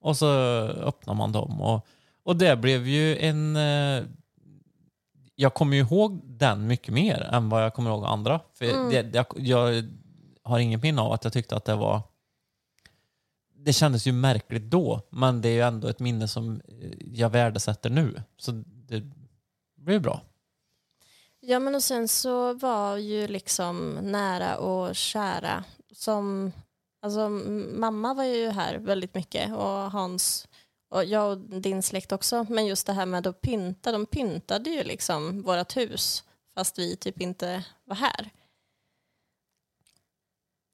Och 0.00 0.16
så 0.16 0.26
öppnar 0.66 1.14
man 1.14 1.32
dem. 1.32 1.60
Och, 1.60 1.86
och 2.22 2.36
det 2.36 2.56
blev 2.56 2.86
ju 2.86 3.18
en... 3.18 3.56
eh, 3.56 4.04
Jag 5.34 5.54
kommer 5.54 5.76
ju 5.76 5.82
ihåg 5.82 6.20
den 6.24 6.66
mycket 6.66 6.94
mer 6.94 7.20
än 7.32 7.48
vad 7.48 7.64
jag 7.64 7.74
kommer 7.74 7.90
ihåg 7.90 8.04
andra. 8.04 8.40
För 8.54 8.64
Mm. 8.64 8.90
det, 8.90 9.14
jag, 9.16 9.26
jag 9.36 9.84
har 10.42 10.58
ingen 10.58 10.80
minne 10.80 11.02
av 11.02 11.12
att 11.12 11.24
jag 11.24 11.32
tyckte 11.32 11.56
att 11.56 11.64
det 11.64 11.74
var... 11.76 12.00
Det 13.60 13.72
kändes 13.72 14.06
ju 14.06 14.12
märkligt 14.12 14.62
då, 14.70 15.00
men 15.10 15.40
det 15.40 15.48
är 15.48 15.52
ju 15.52 15.60
ändå 15.60 15.88
ett 15.88 16.00
minne 16.00 16.28
som 16.28 16.60
eh, 16.68 16.90
jag 17.14 17.30
värdesätter 17.30 17.90
nu. 17.90 18.22
Så 18.36 18.52
det 18.66 19.02
blev 19.76 20.02
bra. 20.02 20.20
Ja, 21.40 21.58
men 21.58 21.74
och 21.74 21.82
sen 21.82 22.08
så 22.08 22.54
var 22.54 22.96
ju 22.96 23.28
liksom 23.28 23.98
nära 24.02 24.58
och 24.58 24.96
kära 24.96 25.64
som... 25.92 26.52
Alltså 27.02 27.28
mamma 27.28 28.14
var 28.14 28.24
ju 28.24 28.48
här 28.48 28.78
väldigt 28.78 29.14
mycket 29.14 29.52
och 29.54 29.90
Hans 29.90 30.48
och 30.90 31.04
jag 31.04 31.30
och 31.30 31.38
din 31.60 31.82
släkt 31.82 32.12
också. 32.12 32.46
Men 32.50 32.66
just 32.66 32.86
det 32.86 32.92
här 32.92 33.06
med 33.06 33.26
att 33.26 33.40
pynta, 33.40 33.92
de 33.92 34.06
pyntade 34.06 34.70
ju 34.70 34.82
liksom 34.84 35.42
vårt 35.42 35.76
hus 35.76 36.24
fast 36.54 36.78
vi 36.78 36.96
typ 36.96 37.20
inte 37.20 37.64
var 37.84 37.96
här. 37.96 38.30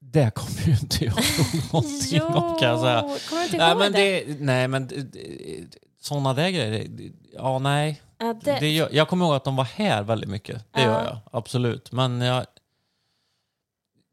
Det 0.00 0.30
kommer 0.35 0.61
ju 0.66 0.73
inte 0.73 1.04
jag 1.04 1.14
ihåg 1.18 1.62
någonting 1.73 2.23
om 2.23 2.59
kan 2.59 2.68
jag 2.68 2.80
säga. 2.80 3.00
kommer 3.28 3.40
du 3.40 3.44
inte 3.44 3.56
Nej 3.59 3.76
men, 3.76 3.92
det? 3.92 4.40
nej, 4.40 4.68
men 4.68 4.87
det- 4.87 5.78
sådana 6.04 6.34
där 6.34 6.50
grejer, 6.50 6.88
ja 7.32 7.58
nej. 7.58 8.02
Ja, 8.18 8.34
det, 8.44 8.61
Det 8.61 8.68
gör, 8.70 8.88
jag 8.92 9.08
kommer 9.08 9.25
ihåg 9.25 9.34
att 9.34 9.44
de 9.44 9.56
var 9.56 9.64
här 9.64 10.02
väldigt 10.02 10.30
mycket. 10.30 10.64
Det 10.73 10.80
Ja. 10.80 10.87
gör 10.87 11.04
jag, 11.04 11.18
absolut. 11.32 11.92
Men 11.92 12.20
jag... 12.20 12.46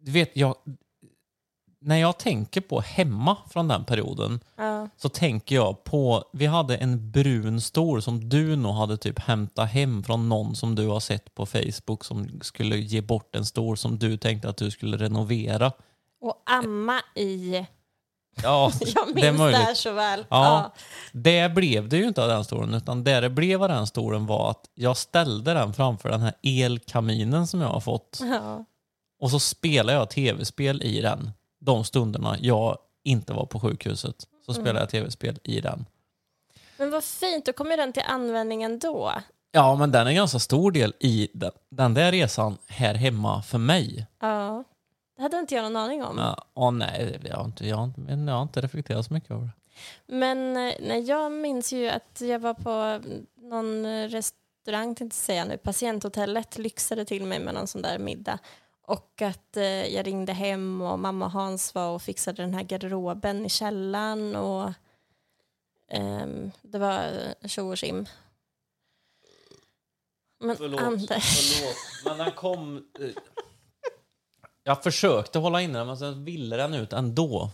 Vet, 0.06 0.38
jag... 0.38 0.56
När 1.84 1.96
jag 1.98 2.18
tänker 2.18 2.62
på 2.62 2.82
hemma 2.82 3.38
från 3.50 3.68
den 3.68 3.86
perioden 3.86 4.40
ja. 4.56 4.90
så 4.98 5.10
tänker 5.10 5.56
jag 5.56 5.84
på... 5.84 6.24
Vi 6.34 6.46
hade 6.46 6.78
en 6.78 7.12
brun 7.12 7.62
stol 7.62 8.02
som 8.02 8.30
du 8.30 8.56
nog 8.56 8.76
hade 8.76 8.98
typ 8.98 9.20
hämtat 9.20 9.70
hem 9.70 10.04
från 10.04 10.30
någon 10.30 10.56
som 10.56 10.76
du 10.76 10.88
har 10.88 11.00
sett 11.00 11.36
på 11.36 11.46
Facebook 11.46 12.04
som 12.06 12.40
skulle 12.42 12.78
ge 12.78 13.02
bort 13.02 13.36
en 13.36 13.46
stol 13.46 13.78
som 13.78 14.00
du 14.00 14.18
tänkte 14.18 14.50
att 14.50 14.58
du 14.58 14.72
skulle 14.72 14.98
renovera. 14.98 15.72
Och 16.22 16.44
amma 16.46 17.02
i... 17.16 17.66
Ja, 18.44 18.72
Jag 18.96 19.08
det 19.08 19.12
är 19.12 19.14
minns 19.14 19.26
det, 19.26 19.32
möjligt. 19.32 19.60
här 19.62 19.74
så 19.74 19.92
väl. 19.92 20.26
Ja. 20.30 20.74
Det 21.12 21.54
blev 21.54 21.90
det 21.90 21.98
ju 21.98 22.08
inte 22.08 22.22
av 22.24 22.30
den 22.30 22.44
stolen, 22.46 22.74
utan 22.74 23.04
det 23.04 23.20
det 23.20 23.30
blev 23.30 23.64
av 23.64 23.70
den 23.70 23.88
stolen 23.88 24.26
var 24.26 24.50
att 24.52 24.66
jag 24.74 24.98
ställde 24.98 25.54
den 25.54 25.74
framför 25.74 26.10
den 26.10 26.22
här 26.22 26.34
elkaminen 26.44 27.48
som 27.48 27.62
jag 27.62 27.70
har 27.70 27.80
fått. 27.80 28.20
Ja. 28.22 28.66
Och 29.20 29.32
så 29.32 29.40
spelade 29.40 29.98
jag 29.98 30.10
tv-spel 30.10 30.84
i 30.84 31.02
den 31.02 31.32
de 31.66 31.84
stunderna 31.84 32.38
jag 32.40 32.78
inte 33.04 33.34
var 33.34 33.46
på 33.46 33.60
sjukhuset. 33.60 34.16
Så 34.46 34.54
spelade 34.54 34.80
jag 34.80 34.90
tv-spel 34.90 35.40
i 35.44 35.62
den. 35.62 35.86
Men 36.78 36.92
vad 36.92 37.04
fint, 37.04 37.46
då 37.46 37.54
kommer 37.54 37.78
den 37.78 37.94
till 37.94 38.04
användning 38.08 38.64
ändå. 38.64 39.12
Ja, 39.52 39.76
men 39.76 39.92
den 39.92 40.08
är 40.08 40.10
en 40.12 40.16
ganska 40.16 40.40
stor 40.40 40.72
del 40.72 40.94
i 41.00 41.30
den, 41.34 41.52
den 41.72 41.94
där 41.94 42.12
resan 42.12 42.58
här 42.68 42.94
hemma 42.94 43.42
för 43.42 43.58
mig. 43.58 44.08
Ja, 44.22 44.64
det 45.22 45.26
hade 45.26 45.40
inte 45.40 45.56
jag 45.56 45.64
någon 45.64 45.76
aning 45.76 46.04
om. 46.04 46.18
Ja, 46.18 46.46
åh, 46.54 46.72
nej, 46.72 47.20
jag 47.24 47.38
har, 47.38 47.46
inte, 47.46 47.68
jag, 47.68 47.78
har 47.78 47.84
inte, 47.84 48.02
jag 48.02 48.34
har 48.34 48.42
inte 48.42 48.62
reflekterat 48.62 49.06
så 49.06 49.14
mycket 49.14 49.32
över 49.32 49.42
det. 49.42 49.52
Men 50.16 50.58
eh, 50.58 50.76
nej, 50.80 51.02
jag 51.02 51.32
minns 51.32 51.74
ju 51.74 51.90
att 51.90 52.22
jag 52.22 52.40
var 52.40 52.54
på 52.54 53.02
någon 53.36 53.86
restaurang, 54.10 54.96
tänkte 54.96 55.04
jag 55.04 55.26
säga 55.26 55.46
nu, 55.46 55.58
patienthotellet 55.58 56.58
lyxade 56.58 57.06
till 57.06 57.26
mig 57.26 57.40
med 57.40 57.54
någon 57.54 57.68
sån 57.68 57.82
där 57.82 58.00
middag. 58.00 58.40
Och 58.82 59.22
att 59.22 59.58
eh, 59.58 59.96
jag 59.96 60.08
ringde 60.08 60.34
hem 60.34 60.82
och 60.82 61.00
mamma 61.00 61.26
och 61.26 61.32
Hans 61.32 61.76
var 61.76 61.90
och 61.90 62.02
fixade 62.02 62.44
den 62.44 62.54
här 62.54 62.64
garderoben 62.64 63.46
i 63.46 63.50
källaren 63.50 64.36
och 64.36 64.72
ehm, 65.88 66.52
det 66.62 66.78
var 66.80 67.12
tjo 67.48 67.70
och 67.72 67.78
tjim. 67.78 68.06
Men 70.40 70.76
Anders, 70.80 71.58
förlåt. 71.60 71.76
Men 72.06 72.18
den 72.18 72.32
kom... 72.32 72.86
eh, 73.00 73.10
Jag 74.64 74.84
försökte 74.84 75.40
hålla 75.40 75.62
inne 75.62 75.78
den, 75.78 75.88
men 75.88 75.98
sen 75.98 76.26
ville 76.26 76.56
den 76.58 76.74
ut 76.74 76.94
ändå. 76.94 77.50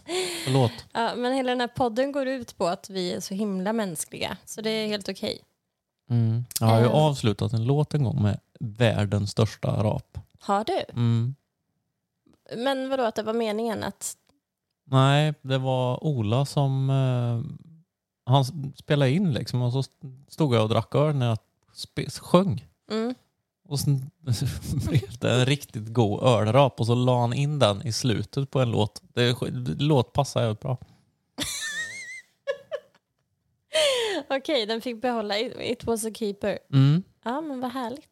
Förlåt. 0.46 0.72
ja, 0.94 1.16
men 1.16 1.34
hela 1.34 1.50
den 1.50 1.60
här 1.60 1.68
podden 1.68 2.12
går 2.12 2.28
ut 2.28 2.58
på 2.58 2.68
att 2.68 2.90
vi 2.90 3.14
är 3.14 3.20
så 3.20 3.34
himla 3.34 3.74
mänskliga, 3.74 4.38
så 4.46 4.62
det 4.62 4.70
är 4.70 4.88
helt 4.88 5.10
okej. 5.10 5.42
Mm. 6.10 6.46
Jag 6.60 6.68
har 6.68 6.80
ju 6.80 6.86
Eh. 6.86 6.96
avslutat 6.96 7.54
en 7.54 7.66
låt 7.66 7.94
en 7.94 8.04
gång 8.04 8.22
med 8.24 8.40
världens 8.60 9.32
största 9.32 9.84
rap. 9.84 10.18
Har 10.40 10.64
du? 10.64 10.84
Mm. 10.94 11.36
Men 12.58 12.90
vadå 12.90 13.04
att 13.04 13.16
det 13.16 13.24
var 13.24 13.34
meningen 13.34 13.84
att... 13.84 14.16
Nej, 14.86 15.34
det 15.42 15.58
var 15.58 16.04
Ola 16.04 16.46
som... 16.46 16.90
Eh, 16.90 17.52
han 18.26 18.46
spelade 18.76 19.12
in 19.12 19.34
liksom 19.34 19.62
och 19.62 19.74
så 19.74 19.84
stod 20.28 20.56
jag 20.56 20.64
och 20.64 20.70
drack 20.70 20.96
öl 20.96 21.16
när 21.16 21.28
jag 21.28 21.38
sjöng. 22.22 22.66
Mm. 22.92 23.16
Och 23.68 23.80
sen 23.80 24.12
blev 24.88 25.18
det 25.20 25.32
en 25.32 25.46
riktigt 25.46 25.94
god 25.94 26.24
ölrap 26.24 26.80
och 26.80 26.86
så 26.86 26.96
la 26.96 27.20
han 27.22 27.34
in 27.34 27.60
den 27.60 27.88
i 27.88 27.92
slutet 27.94 28.52
på 28.52 28.60
en 28.60 28.72
låt. 28.72 29.02
Det, 29.14 29.36
låt 29.80 30.14
passar 30.14 30.48
ju 30.48 30.54
bra. 30.54 30.78
Okej, 34.30 34.66
den 34.66 34.82
fick 34.82 35.02
behålla 35.02 35.38
it, 35.40 35.84
was 35.84 36.06
a 36.06 36.10
keeper. 36.16 36.60
Mm. 36.74 37.04
Ja, 37.26 37.42
men 37.42 37.60
vad 37.60 37.72
härligt. 37.72 38.10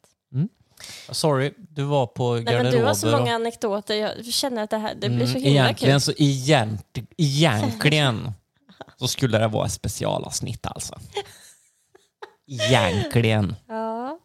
Sorry, 1.12 1.54
du 1.58 1.84
var 1.84 2.08
på 2.08 2.34
Nej, 2.34 2.44
garderober. 2.44 2.64
men 2.72 2.80
du 2.82 2.86
har 2.88 2.94
så 2.94 3.12
många 3.18 3.36
anekdoter. 3.36 3.96
Jag 3.96 4.26
känner 4.26 4.64
att 4.64 4.70
det 4.70 4.78
här 4.78 4.94
det 4.96 5.10
blir 5.10 5.22
Mm, 5.22 5.28
så 5.28 5.34
himla 5.40 5.50
egentligen 5.50 5.94
kul. 6.00 6.02
så 6.02 6.14
egent, 6.18 6.98
egentligen 7.18 8.32
så 8.98 9.08
skulle 9.08 9.38
det 9.38 9.48
vara 9.48 9.66
ett 9.66 9.72
specialavsnitt 9.72 10.66
alltså. 10.66 11.00
Egentligen. 12.48 13.56
Ja. 13.68 14.20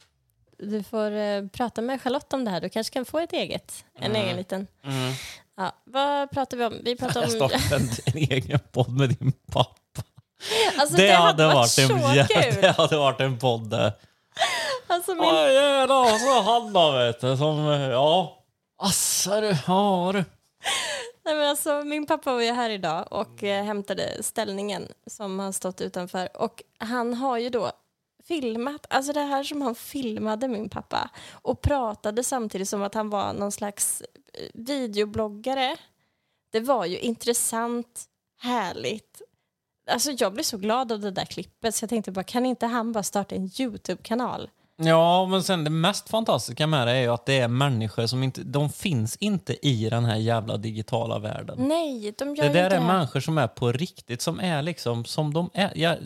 Du 0.62 0.83
får 0.83 1.11
eh, 1.11 1.47
prata 1.47 1.81
med 1.83 2.02
Charlotte 2.02 2.33
om 2.33 2.45
det 2.45 2.50
här. 2.50 2.61
Du 2.61 2.69
kanske 2.69 2.93
kan 2.93 3.05
få 3.05 3.19
ett 3.19 3.33
eget. 3.33 3.85
En 3.99 4.11
Mm. 4.11 4.23
egen 4.25 4.37
liten. 4.37 4.67
Ja, 5.57 5.73
vad 5.85 6.31
pratar 6.31 6.57
vi 6.57 6.64
om? 6.64 6.75
Vi 6.85 6.97
pratar 6.97 7.21
Jag 7.21 7.25
om... 7.43 7.49
startar 7.49 7.76
en, 7.76 7.88
en 8.07 8.17
egen 8.17 8.59
podd 8.73 8.90
med 8.99 9.09
din 9.09 9.33
pappa. 9.52 10.02
Alltså, 10.79 10.97
det, 10.97 11.12
hade 11.12 11.47
varit, 11.47 11.71
så 11.71 11.83
en, 11.83 11.88
kul. 12.26 12.55
det 12.62 12.75
hade 12.76 12.97
varit 12.97 13.21
en 13.21 13.38
podd. 13.38 13.75
Alltså, 14.87 15.14
min... 15.14 15.25
Ja, 15.25 15.49
jävlar, 15.52 16.19
så 16.19 16.40
han 16.43 16.73
då 16.73 16.90
vet 16.90 17.21
du. 17.21 17.37
Som, 17.37 17.59
ja. 17.90 18.37
Asså 18.83 19.40
du, 19.40 19.57
ja 19.67 20.11
du. 20.12 20.25
Nej, 21.25 21.35
men 21.37 21.49
alltså, 21.49 21.83
min 21.85 22.07
pappa 22.07 22.33
var 22.33 22.40
ju 22.40 22.52
här 22.52 22.71
idag 22.71 23.05
och 23.11 23.43
eh, 23.45 23.64
hämtade 23.64 24.23
ställningen 24.23 24.88
som 25.07 25.38
har 25.38 25.52
stått 25.52 25.81
utanför. 25.81 26.29
Och 26.43 26.62
han 26.79 27.14
har 27.14 27.38
ju 27.38 27.50
då 27.50 27.73
filmat, 28.31 28.87
alltså 28.91 29.13
det 29.13 29.21
här 29.21 29.43
som 29.45 29.63
han 29.63 29.75
filmade 29.75 30.49
min 30.49 30.69
pappa 30.69 31.11
och 31.33 31.61
pratade 31.61 32.25
samtidigt 32.25 32.69
som 32.69 32.83
att 32.83 32.95
han 32.95 33.11
var 33.11 33.33
någon 33.33 33.53
slags 33.53 34.01
eh, 34.35 34.47
videobloggare. 34.55 35.77
Det 36.53 36.61
var 36.61 36.85
ju 36.87 36.99
intressant, 36.99 38.05
härligt. 38.41 39.23
Alltså 39.91 40.11
jag 40.19 40.33
blev 40.33 40.43
så 40.45 40.57
glad 40.57 40.93
av 40.93 41.01
det 41.01 41.11
där 41.11 41.25
klippet 41.25 41.75
så 41.75 41.83
jag 41.85 41.91
tänkte 41.91 42.13
bara 42.13 42.23
kan 42.25 42.47
inte 42.47 42.67
han 42.67 42.93
bara 42.93 43.03
starta 43.03 43.35
en 43.35 43.51
YouTube-kanal? 43.59 44.51
Ja, 44.77 45.27
men 45.27 45.43
sen 45.43 45.65
det 45.65 45.71
mest 45.71 46.09
fantastiska 46.09 46.67
med 46.67 46.87
det 46.87 46.93
är 46.93 47.01
ju 47.01 47.09
att 47.09 47.27
det 47.27 47.39
är 47.39 47.49
människor 47.49 48.07
som 48.07 48.23
inte, 48.23 48.43
de 48.43 48.71
finns 48.71 49.17
inte 49.17 49.67
i 49.69 49.89
den 49.91 50.05
här 50.05 50.17
jävla 50.17 50.57
digitala 50.57 51.19
världen. 51.19 51.57
Nej, 51.59 52.15
de 52.19 52.37
gör 52.37 52.45
Det 52.45 52.53
där 52.53 52.65
inte 52.65 52.77
är 52.77 52.81
det. 52.81 52.87
människor 52.87 53.21
som 53.21 53.39
är 53.39 53.47
på 53.47 53.73
riktigt, 53.73 54.23
som 54.23 54.41
är 54.41 54.63
liksom 54.63 55.05
som 55.05 55.35
de 55.35 55.51
är. 55.55 55.73
Jag, 55.75 55.97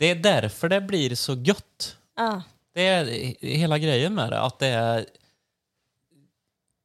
det 0.00 0.10
är 0.10 0.14
därför 0.14 0.68
det 0.68 0.80
blir 0.80 1.14
så 1.14 1.34
gött. 1.34 1.96
Ja, 2.16 2.42
Det 2.74 2.86
är 2.86 3.04
hela 3.46 3.78
grejen 3.78 4.14
med 4.14 4.30
det, 4.30 4.40
att 4.40 4.58
det 4.58 4.66
är... 4.66 5.06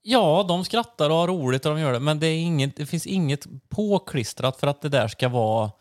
Ja, 0.02 0.46
de 0.48 0.66
skrattar 0.66 1.10
och 1.10 1.16
har 1.16 1.28
roligt 1.28 1.66
och 1.66 1.76
de 1.76 1.82
gör 1.82 1.94
det, 1.94 2.00
men 2.00 2.20
det, 2.20 2.28
är 2.28 2.38
inget, 2.38 2.76
det 2.76 2.86
finns 2.86 3.08
inget 3.08 3.48
påklistrat 3.70 4.60
för 4.60 4.68
att 4.68 4.82
det 4.82 4.90
där 4.90 5.08
ska 5.08 5.30
vara, 5.30 5.72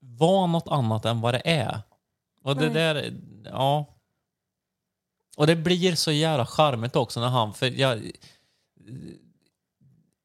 vara 0.00 0.46
något 0.46 0.68
annat 0.68 1.04
än 1.04 1.20
vad 1.20 1.34
det 1.34 1.42
är. 1.44 1.80
Och 2.42 2.56
det 2.56 2.70
Nej. 2.70 2.74
där, 2.74 3.14
ja. 3.44 3.86
Och 5.36 5.46
det 5.46 5.56
blir 5.56 5.94
så 5.94 6.12
jävla 6.12 6.46
charmigt 6.46 6.96
också 6.96 7.20
när 7.20 7.28
han, 7.28 7.54
för 7.54 7.66
jag, 7.66 8.10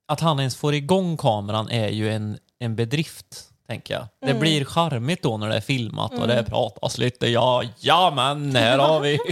att 0.06 0.20
han 0.20 0.40
ens 0.40 0.56
får 0.56 0.74
igång 0.74 1.18
kameran 1.18 1.70
är 1.70 1.90
ju 1.90 2.14
en, 2.14 2.40
en 2.60 2.76
bedrift, 2.76 3.51
tänker 3.72 3.94
jag. 3.94 4.04
Det 4.22 4.28
Mm. 4.30 4.40
blir 4.40 4.66
charmigt 4.66 5.24
då 5.24 5.38
när 5.38 5.50
det 5.50 5.56
är 5.56 5.62
filmat 5.62 6.12
och 6.20 6.28
det 6.28 6.44
pratas 6.44 6.98
lite. 6.98 7.28
Ja, 7.28 7.64
ja 7.80 8.12
men 8.16 8.56
här 8.56 8.78
har 8.78 9.00
vi... 9.00 9.20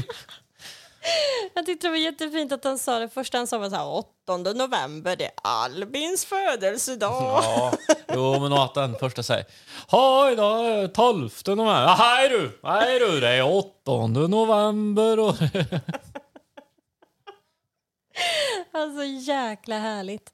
Jag 1.56 1.66
tyckte 1.66 1.88
det 1.88 1.92
var 1.92 1.98
jättefint 1.98 2.52
att 2.52 2.64
han 2.64 2.80
sa 2.80 3.00
det 3.00 3.10
första 3.10 3.38
han 3.38 3.48
sa 3.48 3.58
var 3.58 3.70
så 3.70 3.76
här 3.76 3.88
8 3.88 4.54
november, 4.56 5.16
det 5.16 5.26
är 5.26 5.32
Albins 5.44 6.26
födelsedag. 6.26 7.42
Ja, 7.44 7.72
jo 8.14 8.40
men 8.40 8.54
att 8.54 8.74
den 8.74 8.96
första 9.00 9.24
säger 9.24 9.46
Hej 9.88 10.36
då, 10.36 10.88
12 10.94 11.30
november. 11.48 11.88
Hej 11.98 12.30
du, 12.30 12.60
hej 12.64 13.00
du, 13.00 13.20
det 13.20 13.30
är 13.30 13.44
8 13.58 14.08
november. 14.08 15.20
Och... 15.20 15.36
Alltså 18.72 19.04
jäkla 19.04 19.78
härligt. 19.80 20.34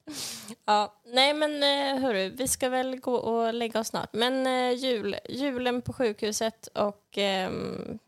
Ja, 0.66 0.94
nej 1.06 1.34
men 1.34 1.64
eh, 1.64 2.02
hörru, 2.02 2.30
vi 2.30 2.48
ska 2.48 2.70
väl 2.70 3.00
gå 3.00 3.16
och 3.16 3.54
lägga 3.54 3.80
oss 3.80 3.88
snart. 3.88 4.14
Men 4.14 4.48
eh, 4.48 4.72
jul, 4.78 5.16
julen 5.30 5.82
på 5.82 5.94
sjukhuset 5.94 6.68
och 6.68 7.18
ehm, 7.18 8.00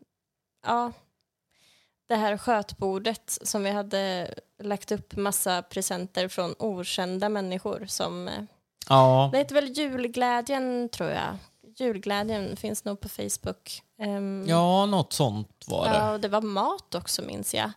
ja, 0.66 0.92
det 2.08 2.16
här 2.16 2.38
skötbordet 2.38 3.38
som 3.42 3.62
vi 3.64 3.70
hade 3.70 4.34
lagt 4.62 4.92
upp 4.92 5.16
massa 5.16 5.62
presenter 5.62 6.28
från 6.28 6.54
okända 6.58 7.28
människor 7.28 7.84
som 7.88 8.28
eh, 8.28 8.42
Ja, 8.88 9.28
Det 9.32 9.38
heter 9.38 9.54
väl 9.54 9.68
julglädjen, 9.78 10.88
tror 10.88 11.10
jag. 11.10 11.36
Julglädjen 11.76 12.56
finns 12.56 12.84
nog 12.84 13.00
på 13.00 13.08
Facebook. 13.08 13.82
Ehm, 14.00 14.44
ja, 14.48 14.86
något 14.86 15.12
sånt 15.12 15.64
var 15.68 15.84
det. 15.88 15.94
ja, 15.96 16.12
och 16.12 16.20
det 16.20 16.28
var 16.28 16.40
mat 16.42 16.94
också, 16.94 17.22
minns 17.22 17.54
jag. 17.54 17.70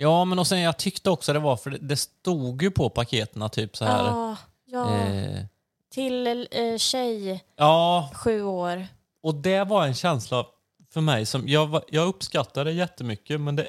Ja, 0.00 0.24
men 0.24 0.38
och 0.38 0.46
sen 0.46 0.60
jag 0.60 0.76
tyckte 0.78 1.10
också 1.10 1.32
det 1.32 1.38
var, 1.38 1.56
för 1.56 1.70
det, 1.70 1.78
det 1.78 1.96
stod 1.96 2.62
ju 2.62 2.70
på 2.70 2.90
paketen 2.90 3.50
typ 3.50 3.76
så 3.76 3.84
här. 3.84 4.04
Ja, 4.04 4.36
ja. 4.64 4.94
Eh, 4.98 5.44
till 5.90 6.26
eh, 6.50 6.76
tjej, 6.78 7.44
ja, 7.56 8.10
sju 8.14 8.42
år. 8.42 8.86
och 9.22 9.34
det 9.34 9.64
var 9.64 9.86
en 9.86 9.94
känsla 9.94 10.46
för 10.90 11.00
mig 11.00 11.26
som, 11.26 11.48
jag, 11.48 11.66
var- 11.66 11.84
jag 11.88 12.06
uppskattar 12.08 12.64
det 12.64 12.72
jättemycket, 12.72 13.40
men 13.40 13.56
det, 13.56 13.68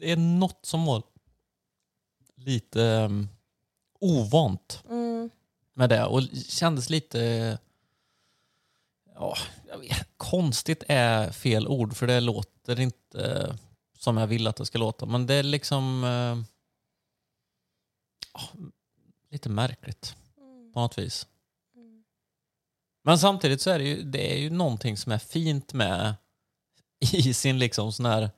är 0.00 0.16
något 0.16 0.58
som 0.66 0.84
var 0.86 1.02
lite 2.36 2.80
um, 2.82 3.28
ovant. 4.00 4.82
Mm. 4.90 5.30
med 5.74 5.88
det 5.90 6.04
och 6.04 6.22
kändes 6.48 6.90
lite... 6.90 7.58
Ja, 9.14 9.36
jag 9.68 9.78
vet, 9.78 10.06
konstigt 10.16 10.82
är 10.88 11.30
fel 11.30 11.68
ord 11.68 11.96
för 11.96 12.06
det 12.06 12.20
låter 12.20 12.80
inte 12.80 13.56
som 14.06 14.16
jag 14.16 14.26
vill 14.26 14.46
att 14.46 14.56
det 14.56 14.66
ska 14.66 14.78
låta. 14.78 15.06
Men 15.06 15.26
det 15.26 15.34
är 15.34 15.42
liksom... 15.42 16.04
eh, 16.04 16.44
ja, 18.34 18.40
lite 19.30 19.48
märkligt 19.48 20.16
på 20.74 20.80
något 20.80 20.98
vis. 20.98 21.26
Men 23.04 23.18
samtidigt 23.18 23.60
så 23.60 23.70
är 23.70 23.78
det 23.78 23.84
ju, 23.84 24.02
det 24.02 24.32
är 24.32 24.38
ju 24.38 24.50
någonting 24.50 24.96
som 24.96 25.12
är 25.12 25.18
fint 25.18 25.72
med 25.72 26.14
i 27.12 27.34
sin 27.34 27.58
liksom 27.58 27.92
sån 27.92 28.06
här... 28.06 28.30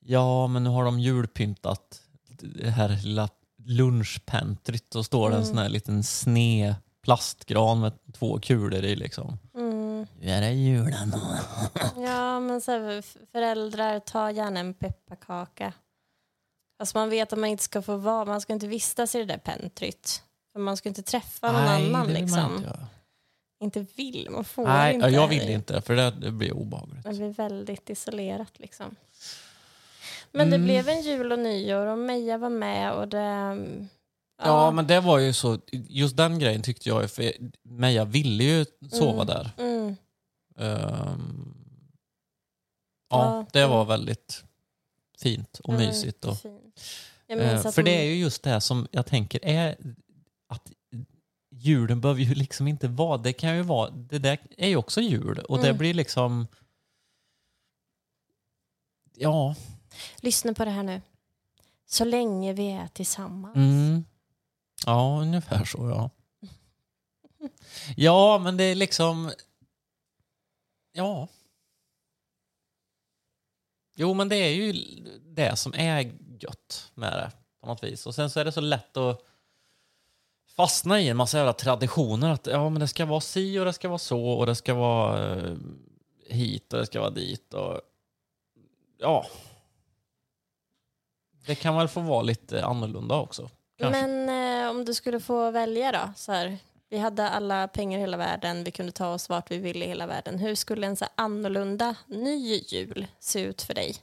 Ja, 0.00 0.46
men 0.46 0.64
nu 0.64 0.70
har 0.70 0.84
de 0.84 1.00
julpyntat 1.00 2.02
det 2.40 2.70
här 2.70 2.88
lilla 2.88 3.28
lunchpantryt 3.64 4.94
och 4.94 5.06
står 5.06 5.30
det 5.30 5.36
en 5.36 5.46
sån 5.46 5.58
här 5.58 5.68
liten 5.68 6.04
sned 6.04 6.74
plastgran 7.02 7.80
med 7.80 7.92
två 8.12 8.40
kulor 8.40 8.84
i 8.84 8.96
liksom. 8.96 9.38
Nu 10.20 10.30
är 10.30 10.40
det 10.40 10.50
julen. 10.52 11.14
Ja, 11.96 12.40
men 12.40 12.60
så 12.60 12.70
här, 12.72 13.02
föräldrar, 13.32 14.00
ta 14.00 14.30
gärna 14.30 14.60
en 14.60 14.74
pepparkaka. 14.74 15.72
Alltså 16.78 16.98
man 16.98 17.10
vet 17.10 17.32
att 17.32 17.38
man 17.38 17.48
inte 17.50 17.62
ska 17.62 17.82
få 17.82 17.96
vara, 17.96 18.24
man 18.24 18.40
ska 18.40 18.52
inte 18.52 18.66
vistas 18.66 19.14
i 19.14 19.18
det 19.18 19.24
där 19.24 19.38
pentryt. 19.38 20.22
För 20.52 20.60
man 20.60 20.76
ska 20.76 20.88
inte 20.88 21.02
träffa 21.02 21.52
någon 21.52 21.60
annan 21.60 21.76
det 21.78 21.82
vill 21.82 21.92
man 21.92 22.06
liksom. 22.12 22.54
inte 22.56 22.66
göra. 22.68 22.86
inte 23.62 23.86
vill. 23.96 24.28
Man 24.30 24.44
får 24.44 24.64
Nej, 24.66 24.94
inte. 24.94 25.06
jag 25.08 25.28
vill 25.28 25.48
inte 25.48 25.80
för 25.82 25.96
det, 25.96 26.10
det 26.10 26.30
blir 26.30 26.52
obehagligt. 26.52 27.04
Det 27.04 27.10
blir 27.10 27.28
väldigt 27.32 27.90
isolerat 27.90 28.52
liksom. 28.58 28.96
Men 30.32 30.50
det 30.50 30.56
Mm. 30.56 30.64
blev 30.66 30.88
en 30.88 31.02
jul 31.02 31.32
och 31.32 31.38
nyår 31.38 31.86
och 31.86 31.98
Meja 31.98 32.38
var 32.38 32.48
med 32.50 32.92
och 32.92 33.08
det... 33.08 33.58
Ja, 34.42 34.70
men 34.70 34.86
det 34.86 35.00
var 35.00 35.18
ju 35.18 35.32
så, 35.32 35.58
just 35.72 36.16
den 36.16 36.38
grejen 36.38 36.62
tyckte 36.62 36.88
jag, 36.88 37.10
för 37.10 37.32
Meja 37.62 38.04
ville 38.04 38.44
ju 38.44 38.66
sova 38.90 39.22
Mm. 39.22 39.26
där. 39.26 39.50
Mm, 39.58 39.96
Ehm, 40.60 41.54
ja, 43.10 43.46
det 43.52 43.66
var 43.66 43.84
väldigt 43.84 44.44
fint 45.18 45.58
och 45.58 45.72
mysigt. 45.74 46.24
Och, 46.24 46.36
eh, 47.28 47.62
för 47.72 47.82
det 47.82 47.90
är 48.00 48.04
ju 48.04 48.14
just 48.14 48.42
det 48.42 48.60
som 48.60 48.88
jag 48.90 49.06
tänker 49.06 49.44
är 49.44 49.76
att 50.46 50.72
julen 51.50 52.00
behöver 52.00 52.20
ju 52.20 52.34
liksom 52.34 52.68
inte 52.68 52.88
vara, 52.88 53.18
det 53.18 53.32
kan 53.32 53.56
ju 53.56 53.62
vara, 53.62 53.90
det 53.90 54.18
där 54.18 54.38
är 54.58 54.68
ju 54.68 54.76
också 54.76 55.00
jul 55.00 55.38
och 55.38 55.58
det 55.58 55.68
Mm. 55.68 55.78
blir 55.78 55.94
liksom, 55.94 56.46
ja, 59.14 59.54
Lyssna 60.20 60.54
på 60.54 60.64
det 60.64 60.70
här 60.70 60.82
nu. 60.82 61.02
Så 61.86 62.04
länge 62.04 62.52
vi 62.52 62.70
är 62.70 62.86
tillsammans. 62.88 63.56
Mm. 63.56 64.04
Ja, 64.86 65.18
ungefär 65.20 65.64
så 65.64 65.88
ja. 65.88 66.10
Ja, 67.96 68.38
men 68.38 68.56
det 68.56 68.64
är 68.64 68.74
liksom... 68.74 69.30
Ja. 70.92 71.28
Jo, 73.94 74.14
men 74.14 74.28
det 74.28 74.36
är 74.36 74.54
ju 74.54 74.72
det 75.22 75.56
som 75.56 75.74
är 75.74 76.12
gött 76.40 76.90
med 76.94 77.12
det 77.12 77.30
på 77.60 77.66
något 77.66 77.84
vis. 77.84 78.06
Och 78.06 78.14
sen 78.14 78.30
så 78.30 78.40
är 78.40 78.44
det 78.44 78.52
så 78.52 78.60
lätt 78.60 78.96
att 78.96 79.24
fastna 80.56 81.00
i 81.00 81.08
en 81.08 81.16
massa 81.16 81.36
jävla 81.36 81.52
traditioner. 81.52 82.30
Att 82.30 82.46
ja, 82.46 82.68
men 82.68 82.80
det 82.80 82.88
ska 82.88 83.06
vara 83.06 83.20
si 83.20 83.58
och 83.58 83.64
det 83.64 83.72
ska 83.72 83.88
vara 83.88 83.98
så 83.98 84.26
och 84.26 84.46
det 84.46 84.54
ska 84.54 84.74
vara 84.74 85.36
eh, 85.36 85.56
hit 86.26 86.72
och 86.72 86.78
det 86.78 86.86
ska 86.86 87.00
vara 87.00 87.10
dit. 87.10 87.54
Och, 87.54 87.80
ja. 88.98 89.26
Det 91.46 91.54
kan 91.54 91.76
väl 91.76 91.88
få 91.88 92.00
vara 92.00 92.22
lite 92.22 92.64
annorlunda 92.64 93.14
också. 93.14 93.50
Kanske. 93.78 94.06
Men 94.06 94.28
eh, 94.64 94.70
om 94.70 94.84
du 94.84 94.94
skulle 94.94 95.20
få 95.20 95.50
välja 95.50 95.92
då? 95.92 96.12
Så 96.16 96.32
här, 96.32 96.58
vi 96.90 96.98
hade 96.98 97.28
alla 97.28 97.68
pengar 97.68 97.98
i 97.98 98.00
hela 98.00 98.16
världen, 98.16 98.64
vi 98.64 98.70
kunde 98.70 98.92
ta 98.92 99.08
oss 99.08 99.28
vart 99.28 99.50
vi 99.50 99.58
ville 99.58 99.84
i 99.84 99.88
hela 99.88 100.06
världen. 100.06 100.38
Hur 100.38 100.54
skulle 100.54 100.86
en 100.86 100.96
så 100.96 101.06
annorlunda 101.14 101.94
ny 102.06 102.36
jul 102.68 103.06
se 103.20 103.40
ut 103.40 103.62
för 103.62 103.74
dig? 103.74 103.96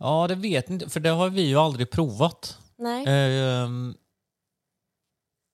Ja, 0.00 0.26
det 0.28 0.34
vet 0.34 0.70
inte, 0.70 0.88
för 0.88 1.00
det 1.00 1.08
har 1.10 1.30
vi 1.30 1.42
ju 1.42 1.56
aldrig 1.56 1.90
provat. 1.90 2.58
Nej? 2.76 3.04
Ehm, 3.06 3.94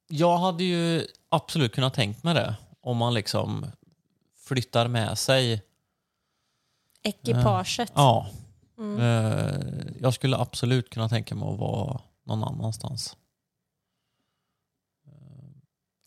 jag 0.09 0.39
hade 0.39 0.65
ju 0.65 1.07
absolut 1.29 1.75
kunnat 1.75 1.95
tänkt 1.95 2.23
mig 2.23 2.35
det 2.35 2.55
om 2.81 2.97
man 2.97 3.15
liksom 3.15 3.67
flyttar 4.39 4.89
med 4.89 5.19
sig. 5.19 5.63
Ekipaget? 7.03 7.93
Ja, 7.95 8.27
Mm. 8.79 9.01
eh, 9.01 9.55
jag 10.01 10.15
skulle 10.15 10.37
absolut 10.37 10.91
kunna 10.91 11.09
tänka 11.09 11.35
mig 11.35 11.49
att 11.53 11.59
vara 11.59 12.01
någon 12.25 12.45
annanstans. 12.45 13.17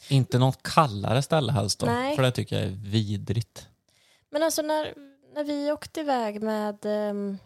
Inte 0.10 0.38
något 0.40 0.64
kallare 0.64 1.22
ställe 1.22 1.52
helst 1.52 1.80
då, 1.80 1.86
Nej. 1.86 2.16
för 2.16 2.24
det 2.24 2.32
tycker 2.32 2.56
jag 2.56 2.66
är 2.66 2.78
vidrigt. 2.84 3.68
Men 4.30 4.44
alltså 4.44 4.62
när, 4.62 4.94
när 5.36 5.44
vi 5.44 5.72
åkte 5.72 6.00
iväg 6.00 6.42
med... 6.42 6.86
ehm, 6.86 7.38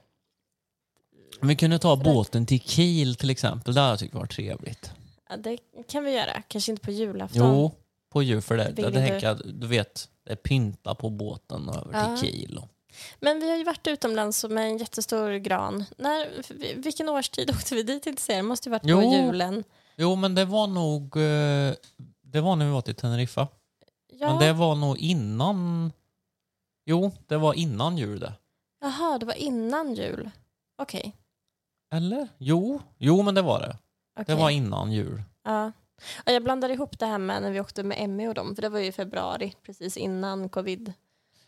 Vi 1.42 1.56
kunde 1.56 1.80
ta 1.80 1.96
båten 1.96 2.46
till 2.46 2.62
Kiel 2.62 3.16
till 3.16 3.30
exempel, 3.30 3.74
det 3.74 3.82
hade 3.82 3.92
jag 3.94 4.00
tyckt 4.00 4.14
var 4.16 4.26
trevligt. 4.26 4.92
ja, 5.30 5.38
det 5.38 5.58
kan 5.88 6.04
vi 6.04 6.12
göra, 6.12 6.42
kanske 6.48 6.72
inte 6.72 6.84
på 6.86 6.92
julafton. 6.92 7.42
Jo, 7.56 7.72
på 8.10 8.24
djur 8.24 8.42
för 8.42 8.58
det. 8.58 8.74
Jag 8.78 8.94
du? 8.94 9.00
tänker 9.00 9.28
att 9.28 9.42
du 9.46 9.68
vet, 9.68 10.10
det 10.26 10.32
är 10.32 10.36
pynta 10.36 10.96
på 10.96 11.10
båten 11.10 11.70
över 11.70 11.90
Ja. 11.94 12.18
till 12.18 12.28
Kiel. 12.30 12.58
Och. 12.58 12.68
Men 13.20 13.40
vi 13.40 13.50
har 13.50 13.58
ju 13.58 13.64
varit 13.64 13.88
utomlands 13.88 14.46
med 14.50 14.64
en 14.66 14.78
jättestor 14.78 15.32
gran. 15.34 15.86
När, 15.98 16.28
vilken 16.82 17.10
årstid 17.10 17.50
åkte 17.56 17.76
vi 17.76 17.84
dit 17.84 18.06
inte 18.08 18.34
Det 18.36 18.42
måste 18.42 18.70
ju 18.70 18.72
varit 18.72 18.82
på 18.84 18.90
Jo. 18.90 19.14
julen. 19.14 19.64
Jo, 19.96 20.16
men 20.16 20.36
det 20.36 20.46
var 20.46 20.68
nog... 20.68 21.18
eh, 21.18 21.74
Det 22.32 22.42
var 22.42 22.56
när 22.56 22.66
vi 22.66 22.72
var 22.72 22.82
till 22.82 22.96
Teneriffa. 22.96 23.48
Ja. 24.20 24.28
Men 24.30 24.40
det 24.40 24.54
var 24.54 24.76
nog 24.76 24.98
innan... 24.98 25.92
Jo, 26.86 27.12
det 27.28 27.38
var 27.38 27.54
innan 27.54 27.98
jul 27.98 28.20
det. 28.20 28.34
Jaha, 28.82 29.18
det 29.18 29.26
var 29.26 29.34
innan 29.34 29.94
jul. 29.94 30.30
Okej. 30.82 31.16
Eller? 31.94 32.28
Jo, 32.38 32.82
jo 32.98 33.22
men 33.22 33.36
det 33.36 33.42
var 33.42 33.60
det. 33.60 33.78
Det 34.16 34.22
okej. 34.22 34.36
var 34.36 34.50
innan 34.50 34.92
jul. 34.92 35.22
Ja. 35.44 35.72
Ja, 36.26 36.32
jag 36.34 36.44
blandade 36.44 36.74
ihop 36.74 37.00
det 37.00 37.06
här 37.06 37.18
med 37.18 37.42
när 37.42 37.52
vi 37.52 37.60
åkte 37.60 37.84
med 37.84 37.98
Emmy 38.00 38.28
och 38.28 38.34
dem, 38.34 38.56
för 38.56 38.62
det 38.62 38.70
var 38.70 38.80
ju 38.80 38.86
i 38.86 38.92
februari, 38.92 39.54
precis 39.66 39.98
innan 39.98 40.50
covid. 40.50 40.94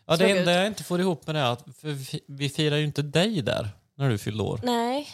Ja, 0.06 0.16
Slog 0.16 0.28
det 0.28 0.32
ut. 0.34 0.38
enda 0.40 0.52
jag 0.52 0.66
inte 0.66 0.84
får 0.84 1.00
ihop 1.00 1.26
med 1.26 1.34
det 1.36 1.40
är 1.40 1.52
att 1.52 1.64
för 1.76 1.88
vi- 1.88 2.20
vi 2.26 2.48
firar 2.48 2.76
ju 2.76 2.84
inte 2.84 3.02
dig 3.02 3.42
där 3.42 3.68
när 3.94 4.08
du 4.10 4.18
fyllde 4.18 4.42
år. 4.42 4.60
Nej, 4.62 5.08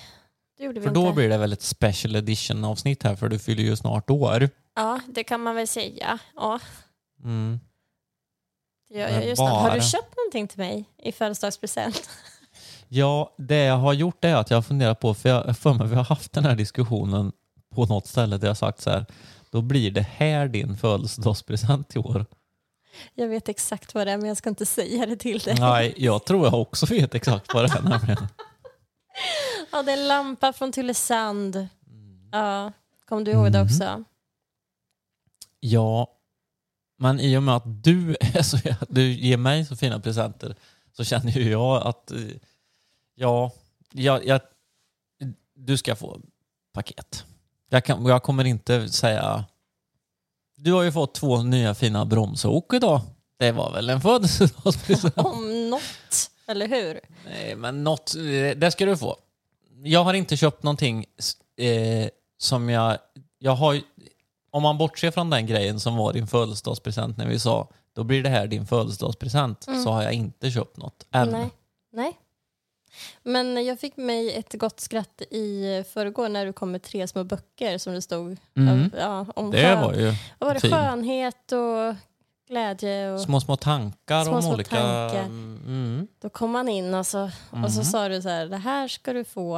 det 0.59 0.65
gjorde 0.65 0.81
vi 0.81 0.85
För 0.85 0.91
inte. 0.91 1.01
då 1.01 1.13
blir 1.13 1.29
det 1.29 1.39
väl 1.39 1.53
ett 1.53 1.63
special 1.63 2.17
edition 2.17 2.65
avsnitt 2.65 3.03
här 3.03 3.17
för 3.17 3.29
du 3.29 3.39
fyller 3.39 3.63
ju 3.63 3.77
snart 3.77 4.11
år. 4.11 4.49
Ja, 4.75 5.01
det 5.09 5.25
kan 5.25 5.41
man 5.41 5.55
väl 5.55 5.69
säga. 5.69 6.19
Ja, 6.37 6.61
Mm. 7.25 7.61
det 8.89 8.99
gör 8.99 9.07
Men 9.07 9.15
jag 9.15 9.27
just 9.29 9.41
nu. 9.43 9.47
Har 9.47 9.75
du 9.75 9.81
köpt 9.83 10.17
någonting 10.17 10.49
till 10.49 10.59
mig 10.59 10.85
i 11.03 11.13
födelsedagspresent? 11.13 12.11
Ja, 12.93 13.35
det 13.39 13.57
jag 13.65 13.77
har 13.77 13.93
gjort 13.93 14.25
är 14.25 14.35
att 14.35 14.51
jag 14.51 14.57
har 14.57 14.63
funderat 14.63 15.01
på, 15.01 15.15
för 15.15 15.29
jag 15.29 15.59
för 15.59 15.75
mig 15.75 15.89
vi 15.89 15.95
har 15.95 16.05
haft 16.05 16.33
den 16.33 16.45
här 16.45 16.55
diskussionen 16.55 17.33
på 17.75 17.85
något 17.87 18.07
ställe 18.07 18.37
där 18.37 18.47
jag 18.47 18.51
har 18.51 18.55
sagt 18.55 18.81
så 18.81 18.91
här, 18.91 19.07
då 19.51 19.63
blir 19.63 19.91
det 19.91 20.01
här 20.03 20.49
din 20.49 20.77
födelsedagspresent 20.77 21.97
i 21.97 21.99
år. 21.99 22.27
Jag 23.15 23.29
vet 23.29 23.49
exakt 23.49 23.95
vad 23.95 24.07
det 24.07 24.13
är, 24.13 24.17
men 24.19 24.29
jag 24.29 24.37
ska 24.37 24.49
inte 24.49 24.67
säga 24.67 25.07
det 25.07 25.17
till 25.17 25.39
dig. 25.39 25.55
Nej, 25.61 25.95
jag 25.97 26.25
tror 26.25 26.45
jag 26.47 26.55
också 26.55 26.87
vet 26.87 27.15
exakt 27.15 27.55
vad 27.55 27.65
det 27.65 27.79
är 27.79 27.83
nämligen. 27.83 28.29
Ja, 29.73 29.83
det 29.83 29.93
är 29.93 29.97
en 29.97 30.09
lampa 30.09 30.53
från 30.53 30.73
Tylösand. 30.73 31.69
Ja, 32.33 32.73
kom 33.09 33.25
du 33.25 33.31
ihåg 33.31 33.53
det 33.53 33.59
Mhm. 33.59 33.67
också? 33.67 34.05
Ja, 35.61 36.17
men 36.99 37.21
i 37.21 37.37
och 37.37 37.43
med 37.43 37.57
att 37.57 37.85
du, 37.85 38.17
är 38.21 38.43
så, 38.43 38.59
du 38.89 39.13
ger 39.13 39.37
mig 39.37 39.65
så 39.65 39.77
fina 39.77 40.01
presenter 40.01 40.57
så 40.93 41.05
känner 41.05 41.33
ju 41.33 41.51
jag 41.51 41.87
att 41.87 42.11
eh, 42.11 42.19
ja, 43.15 43.53
jag, 43.93 44.27
jag, 44.27 44.41
du 45.55 45.77
ska 45.77 45.97
få 45.97 46.21
paket. 46.73 47.25
Jag, 47.69 47.85
kan, 47.85 48.07
jag 48.07 48.23
kommer 48.23 48.45
inte 48.45 48.89
säga... 48.89 49.45
Du 50.57 50.73
har 50.73 50.83
ju 50.83 50.93
fått 50.93 51.15
två 51.15 51.43
nya 51.43 51.75
fina 51.75 52.05
bromsok 52.05 52.75
idag. 52.75 53.01
Det 53.39 53.53
var 53.53 53.73
väl 53.73 53.91
en 53.91 54.01
födelsedagspresent? 54.01 55.15
Om 55.19 55.71
något, 55.71 56.31
eller 56.47 56.69
hur? 56.69 57.01
Nej, 57.25 57.57
men 57.57 57.85
något, 57.85 58.15
eh, 58.15 58.59
det 58.59 58.71
ska 58.73 58.87
du 58.87 58.97
få. 58.97 59.17
Jag 59.83 60.05
har 60.05 60.15
inte 60.15 60.37
köpt 60.37 60.63
någonting 60.63 61.05
eh, 61.57 62.09
som 62.39 62.69
jag... 62.69 62.99
jag 63.39 63.53
har, 63.53 63.81
om 64.51 64.63
man 64.63 64.79
bortser 64.79 65.11
från 65.11 65.31
den 65.31 65.47
grejen 65.47 65.81
som 65.81 65.97
var 65.97 66.13
din 66.13 66.27
födelsedagspresent 66.27 67.17
när 67.17 67.27
vi 67.27 67.39
sa 67.39 67.69
då 67.93 68.05
blir 68.05 68.23
det 68.23 68.29
här 68.29 68.47
din 68.47 68.67
födelsedagspresent 68.67 69.67
Mm. 69.69 69.83
så 69.83 69.91
har 69.91 70.03
jag 70.03 70.13
inte 70.13 70.51
köpt 70.51 70.77
något 70.77 71.07
än. 71.11 71.29
Nej. 71.29 71.51
Nej. 71.93 72.19
Men 73.23 73.65
jag 73.65 73.81
fick 73.81 73.97
mig 73.97 74.35
ett 74.35 74.53
gott 74.53 74.81
skratt 74.81 75.23
i 75.31 75.85
förrgår 75.93 76.29
när 76.29 76.47
du 76.47 76.53
kom 76.53 76.71
med 76.71 76.83
tre 76.83 77.09
små 77.09 77.25
böcker 77.25 77.79
som 77.79 77.93
det 77.95 78.03
stod 78.03 78.37
Mm. 78.57 78.91
ja, 78.99 79.27
om 79.37 79.51
Det 79.51 79.63
skön, 79.63 79.81
var 79.83 79.95
ju 79.95 80.07
vad 80.39 80.49
var 80.49 80.55
det, 80.55 80.61
fin. 80.61 80.71
skönhet 80.71 81.53
och 81.53 81.95
glädje. 82.49 83.11
Och, 83.13 83.21
små, 83.21 83.41
små 83.41 83.57
tankar 83.57 84.25
Små, 84.25 84.35
om 84.37 84.43
små 84.43 84.53
olika... 84.53 84.77
tankar. 84.77 85.25
Mm, 85.25 86.09
Då 86.23 86.29
kom 86.29 86.51
man 86.51 86.69
in 86.69 86.95
och 86.95 87.07
så, 87.07 87.23
och 87.25 87.31
så 87.73 87.81
Mhm. 87.81 87.85
sa 87.85 88.09
du 88.09 88.23
så 88.23 88.29
här, 88.29 88.47
det 88.47 88.57
här 88.57 88.89
ska 88.89 89.13
du 89.13 89.25
få. 89.25 89.57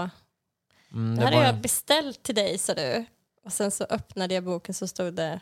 mm, 0.92 1.14
Det 1.16 1.20
det 1.20 1.26
här 1.26 1.32
var 1.32 1.38
har 1.40 1.46
jag 1.46 1.60
beställt 1.60 2.22
till 2.22 2.34
dig, 2.34 2.58
sa 2.58 2.74
du. 2.74 3.04
Och 3.44 3.52
sen 3.52 3.70
så 3.70 3.84
öppnade 3.84 4.34
jag 4.34 4.44
boken 4.44 4.74
så 4.74 4.86
stod 4.86 5.14
det 5.14 5.40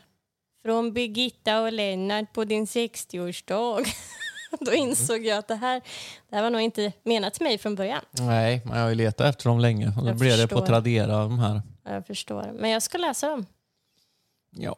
från 0.63 0.93
Birgitta 0.93 1.61
och 1.61 1.71
Lennart 1.73 2.33
på 2.33 2.43
din 2.43 2.65
60-årsdag. 2.65 3.87
Då 4.59 4.73
insåg 4.73 5.25
jag 5.25 5.37
att 5.37 5.47
det 5.47 5.55
här, 5.55 5.81
det 6.29 6.35
här 6.35 6.43
var 6.43 6.49
nog 6.49 6.61
inte 6.61 6.93
menat 7.03 7.33
till 7.33 7.43
mig 7.43 7.57
från 7.57 7.75
början. 7.75 8.01
Nej, 8.11 8.61
men 8.65 8.75
jag 8.77 8.83
har 8.83 8.89
ju 8.89 8.95
letat 8.95 9.27
efter 9.27 9.49
dem 9.49 9.59
länge 9.59 9.87
och 9.87 10.03
då 10.03 10.07
Jag 10.09 10.17
blev 10.17 10.37
det 10.37 10.47
på. 10.47 10.65
Tradera 10.65 11.17
de 11.17 11.39
här. 11.39 11.61
Ja, 11.83 11.91
Jag 11.93 12.07
förstår. 12.07 12.51
Men 12.59 12.69
jag 12.69 12.83
ska 12.83 12.97
läsa 12.97 13.29
dem. 13.29 13.45
Ja, 14.55 14.75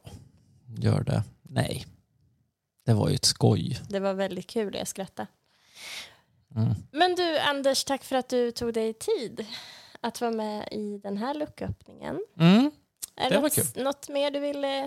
gör 0.77 1.03
det. 1.03 1.23
Nej, 1.41 1.85
det 2.85 2.93
var 2.93 3.09
ju 3.09 3.15
ett 3.15 3.25
skoj. 3.25 3.79
Det 3.89 3.99
var 3.99 4.13
väldigt 4.13 4.47
kul, 4.47 4.75
jag 4.75 4.87
skrattade. 4.87 5.27
Mm. 6.55 6.73
Men 6.91 7.15
du 7.15 7.37
Anders, 7.39 7.83
tack 7.83 8.03
för 8.03 8.15
att 8.15 8.29
du 8.29 8.51
tog 8.51 8.73
dig 8.73 8.93
tid 8.93 9.45
att 10.01 10.21
vara 10.21 10.31
med 10.31 10.67
i 10.71 10.97
den 11.03 11.17
här 11.17 11.33
lucköppningen. 11.33 12.19
Mm. 12.39 12.71
Är 13.15 13.29
Det 13.29 13.35
var 13.35 13.41
något, 13.41 13.75
något 13.75 14.09
mer 14.09 14.31
du 14.31 14.39
vill 14.39 14.63
eh, 14.63 14.85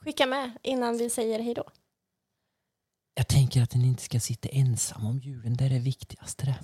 skicka 0.00 0.26
med 0.26 0.58
innan 0.62 0.98
vi 0.98 1.10
säger 1.10 1.40
hej 1.40 1.54
då? 1.54 1.64
Jag 3.14 3.28
tänker 3.28 3.62
att 3.62 3.70
den 3.70 3.84
inte 3.84 4.02
ska 4.02 4.20
sitta 4.20 4.48
ensam 4.48 5.06
om 5.06 5.18
julen, 5.18 5.56
det 5.56 5.64
är 5.64 5.70
det 5.70 5.78
viktigaste. 5.78 6.46
Det. 6.46 6.58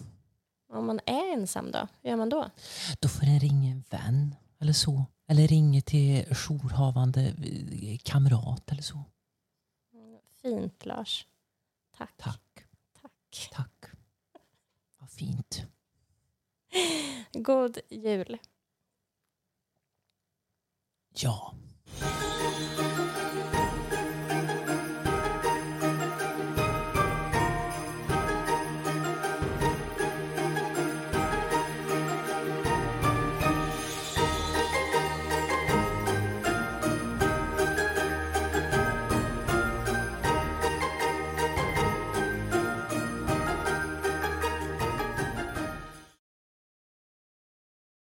Om 0.76 0.86
man 0.86 1.00
är 1.06 1.32
ensam 1.32 1.70
då, 1.70 1.88
hur 2.02 2.10
gör 2.10 2.16
man 2.16 2.28
då? 2.28 2.50
Då 3.00 3.08
får 3.08 3.26
den 3.26 3.40
ringa 3.40 3.70
en 3.72 3.84
vän 3.90 4.34
eller 4.58 4.72
så. 4.72 5.04
Eller 5.28 5.48
ringa 5.48 5.80
till 5.80 6.24
jourhavande 6.34 7.22
eh, 7.82 7.98
kamrat 8.02 8.72
eller 8.72 8.82
så. 8.82 9.04
fint, 10.42 10.84
Lars. 10.84 11.26
Tack. 11.96 12.16
Tack. 12.16 12.64
Tack. 13.00 13.48
Tack. 13.52 13.84
Vad 14.98 15.10
fint. 15.10 15.62
God 17.32 17.78
jul. 17.90 18.38
叫。 21.16 21.56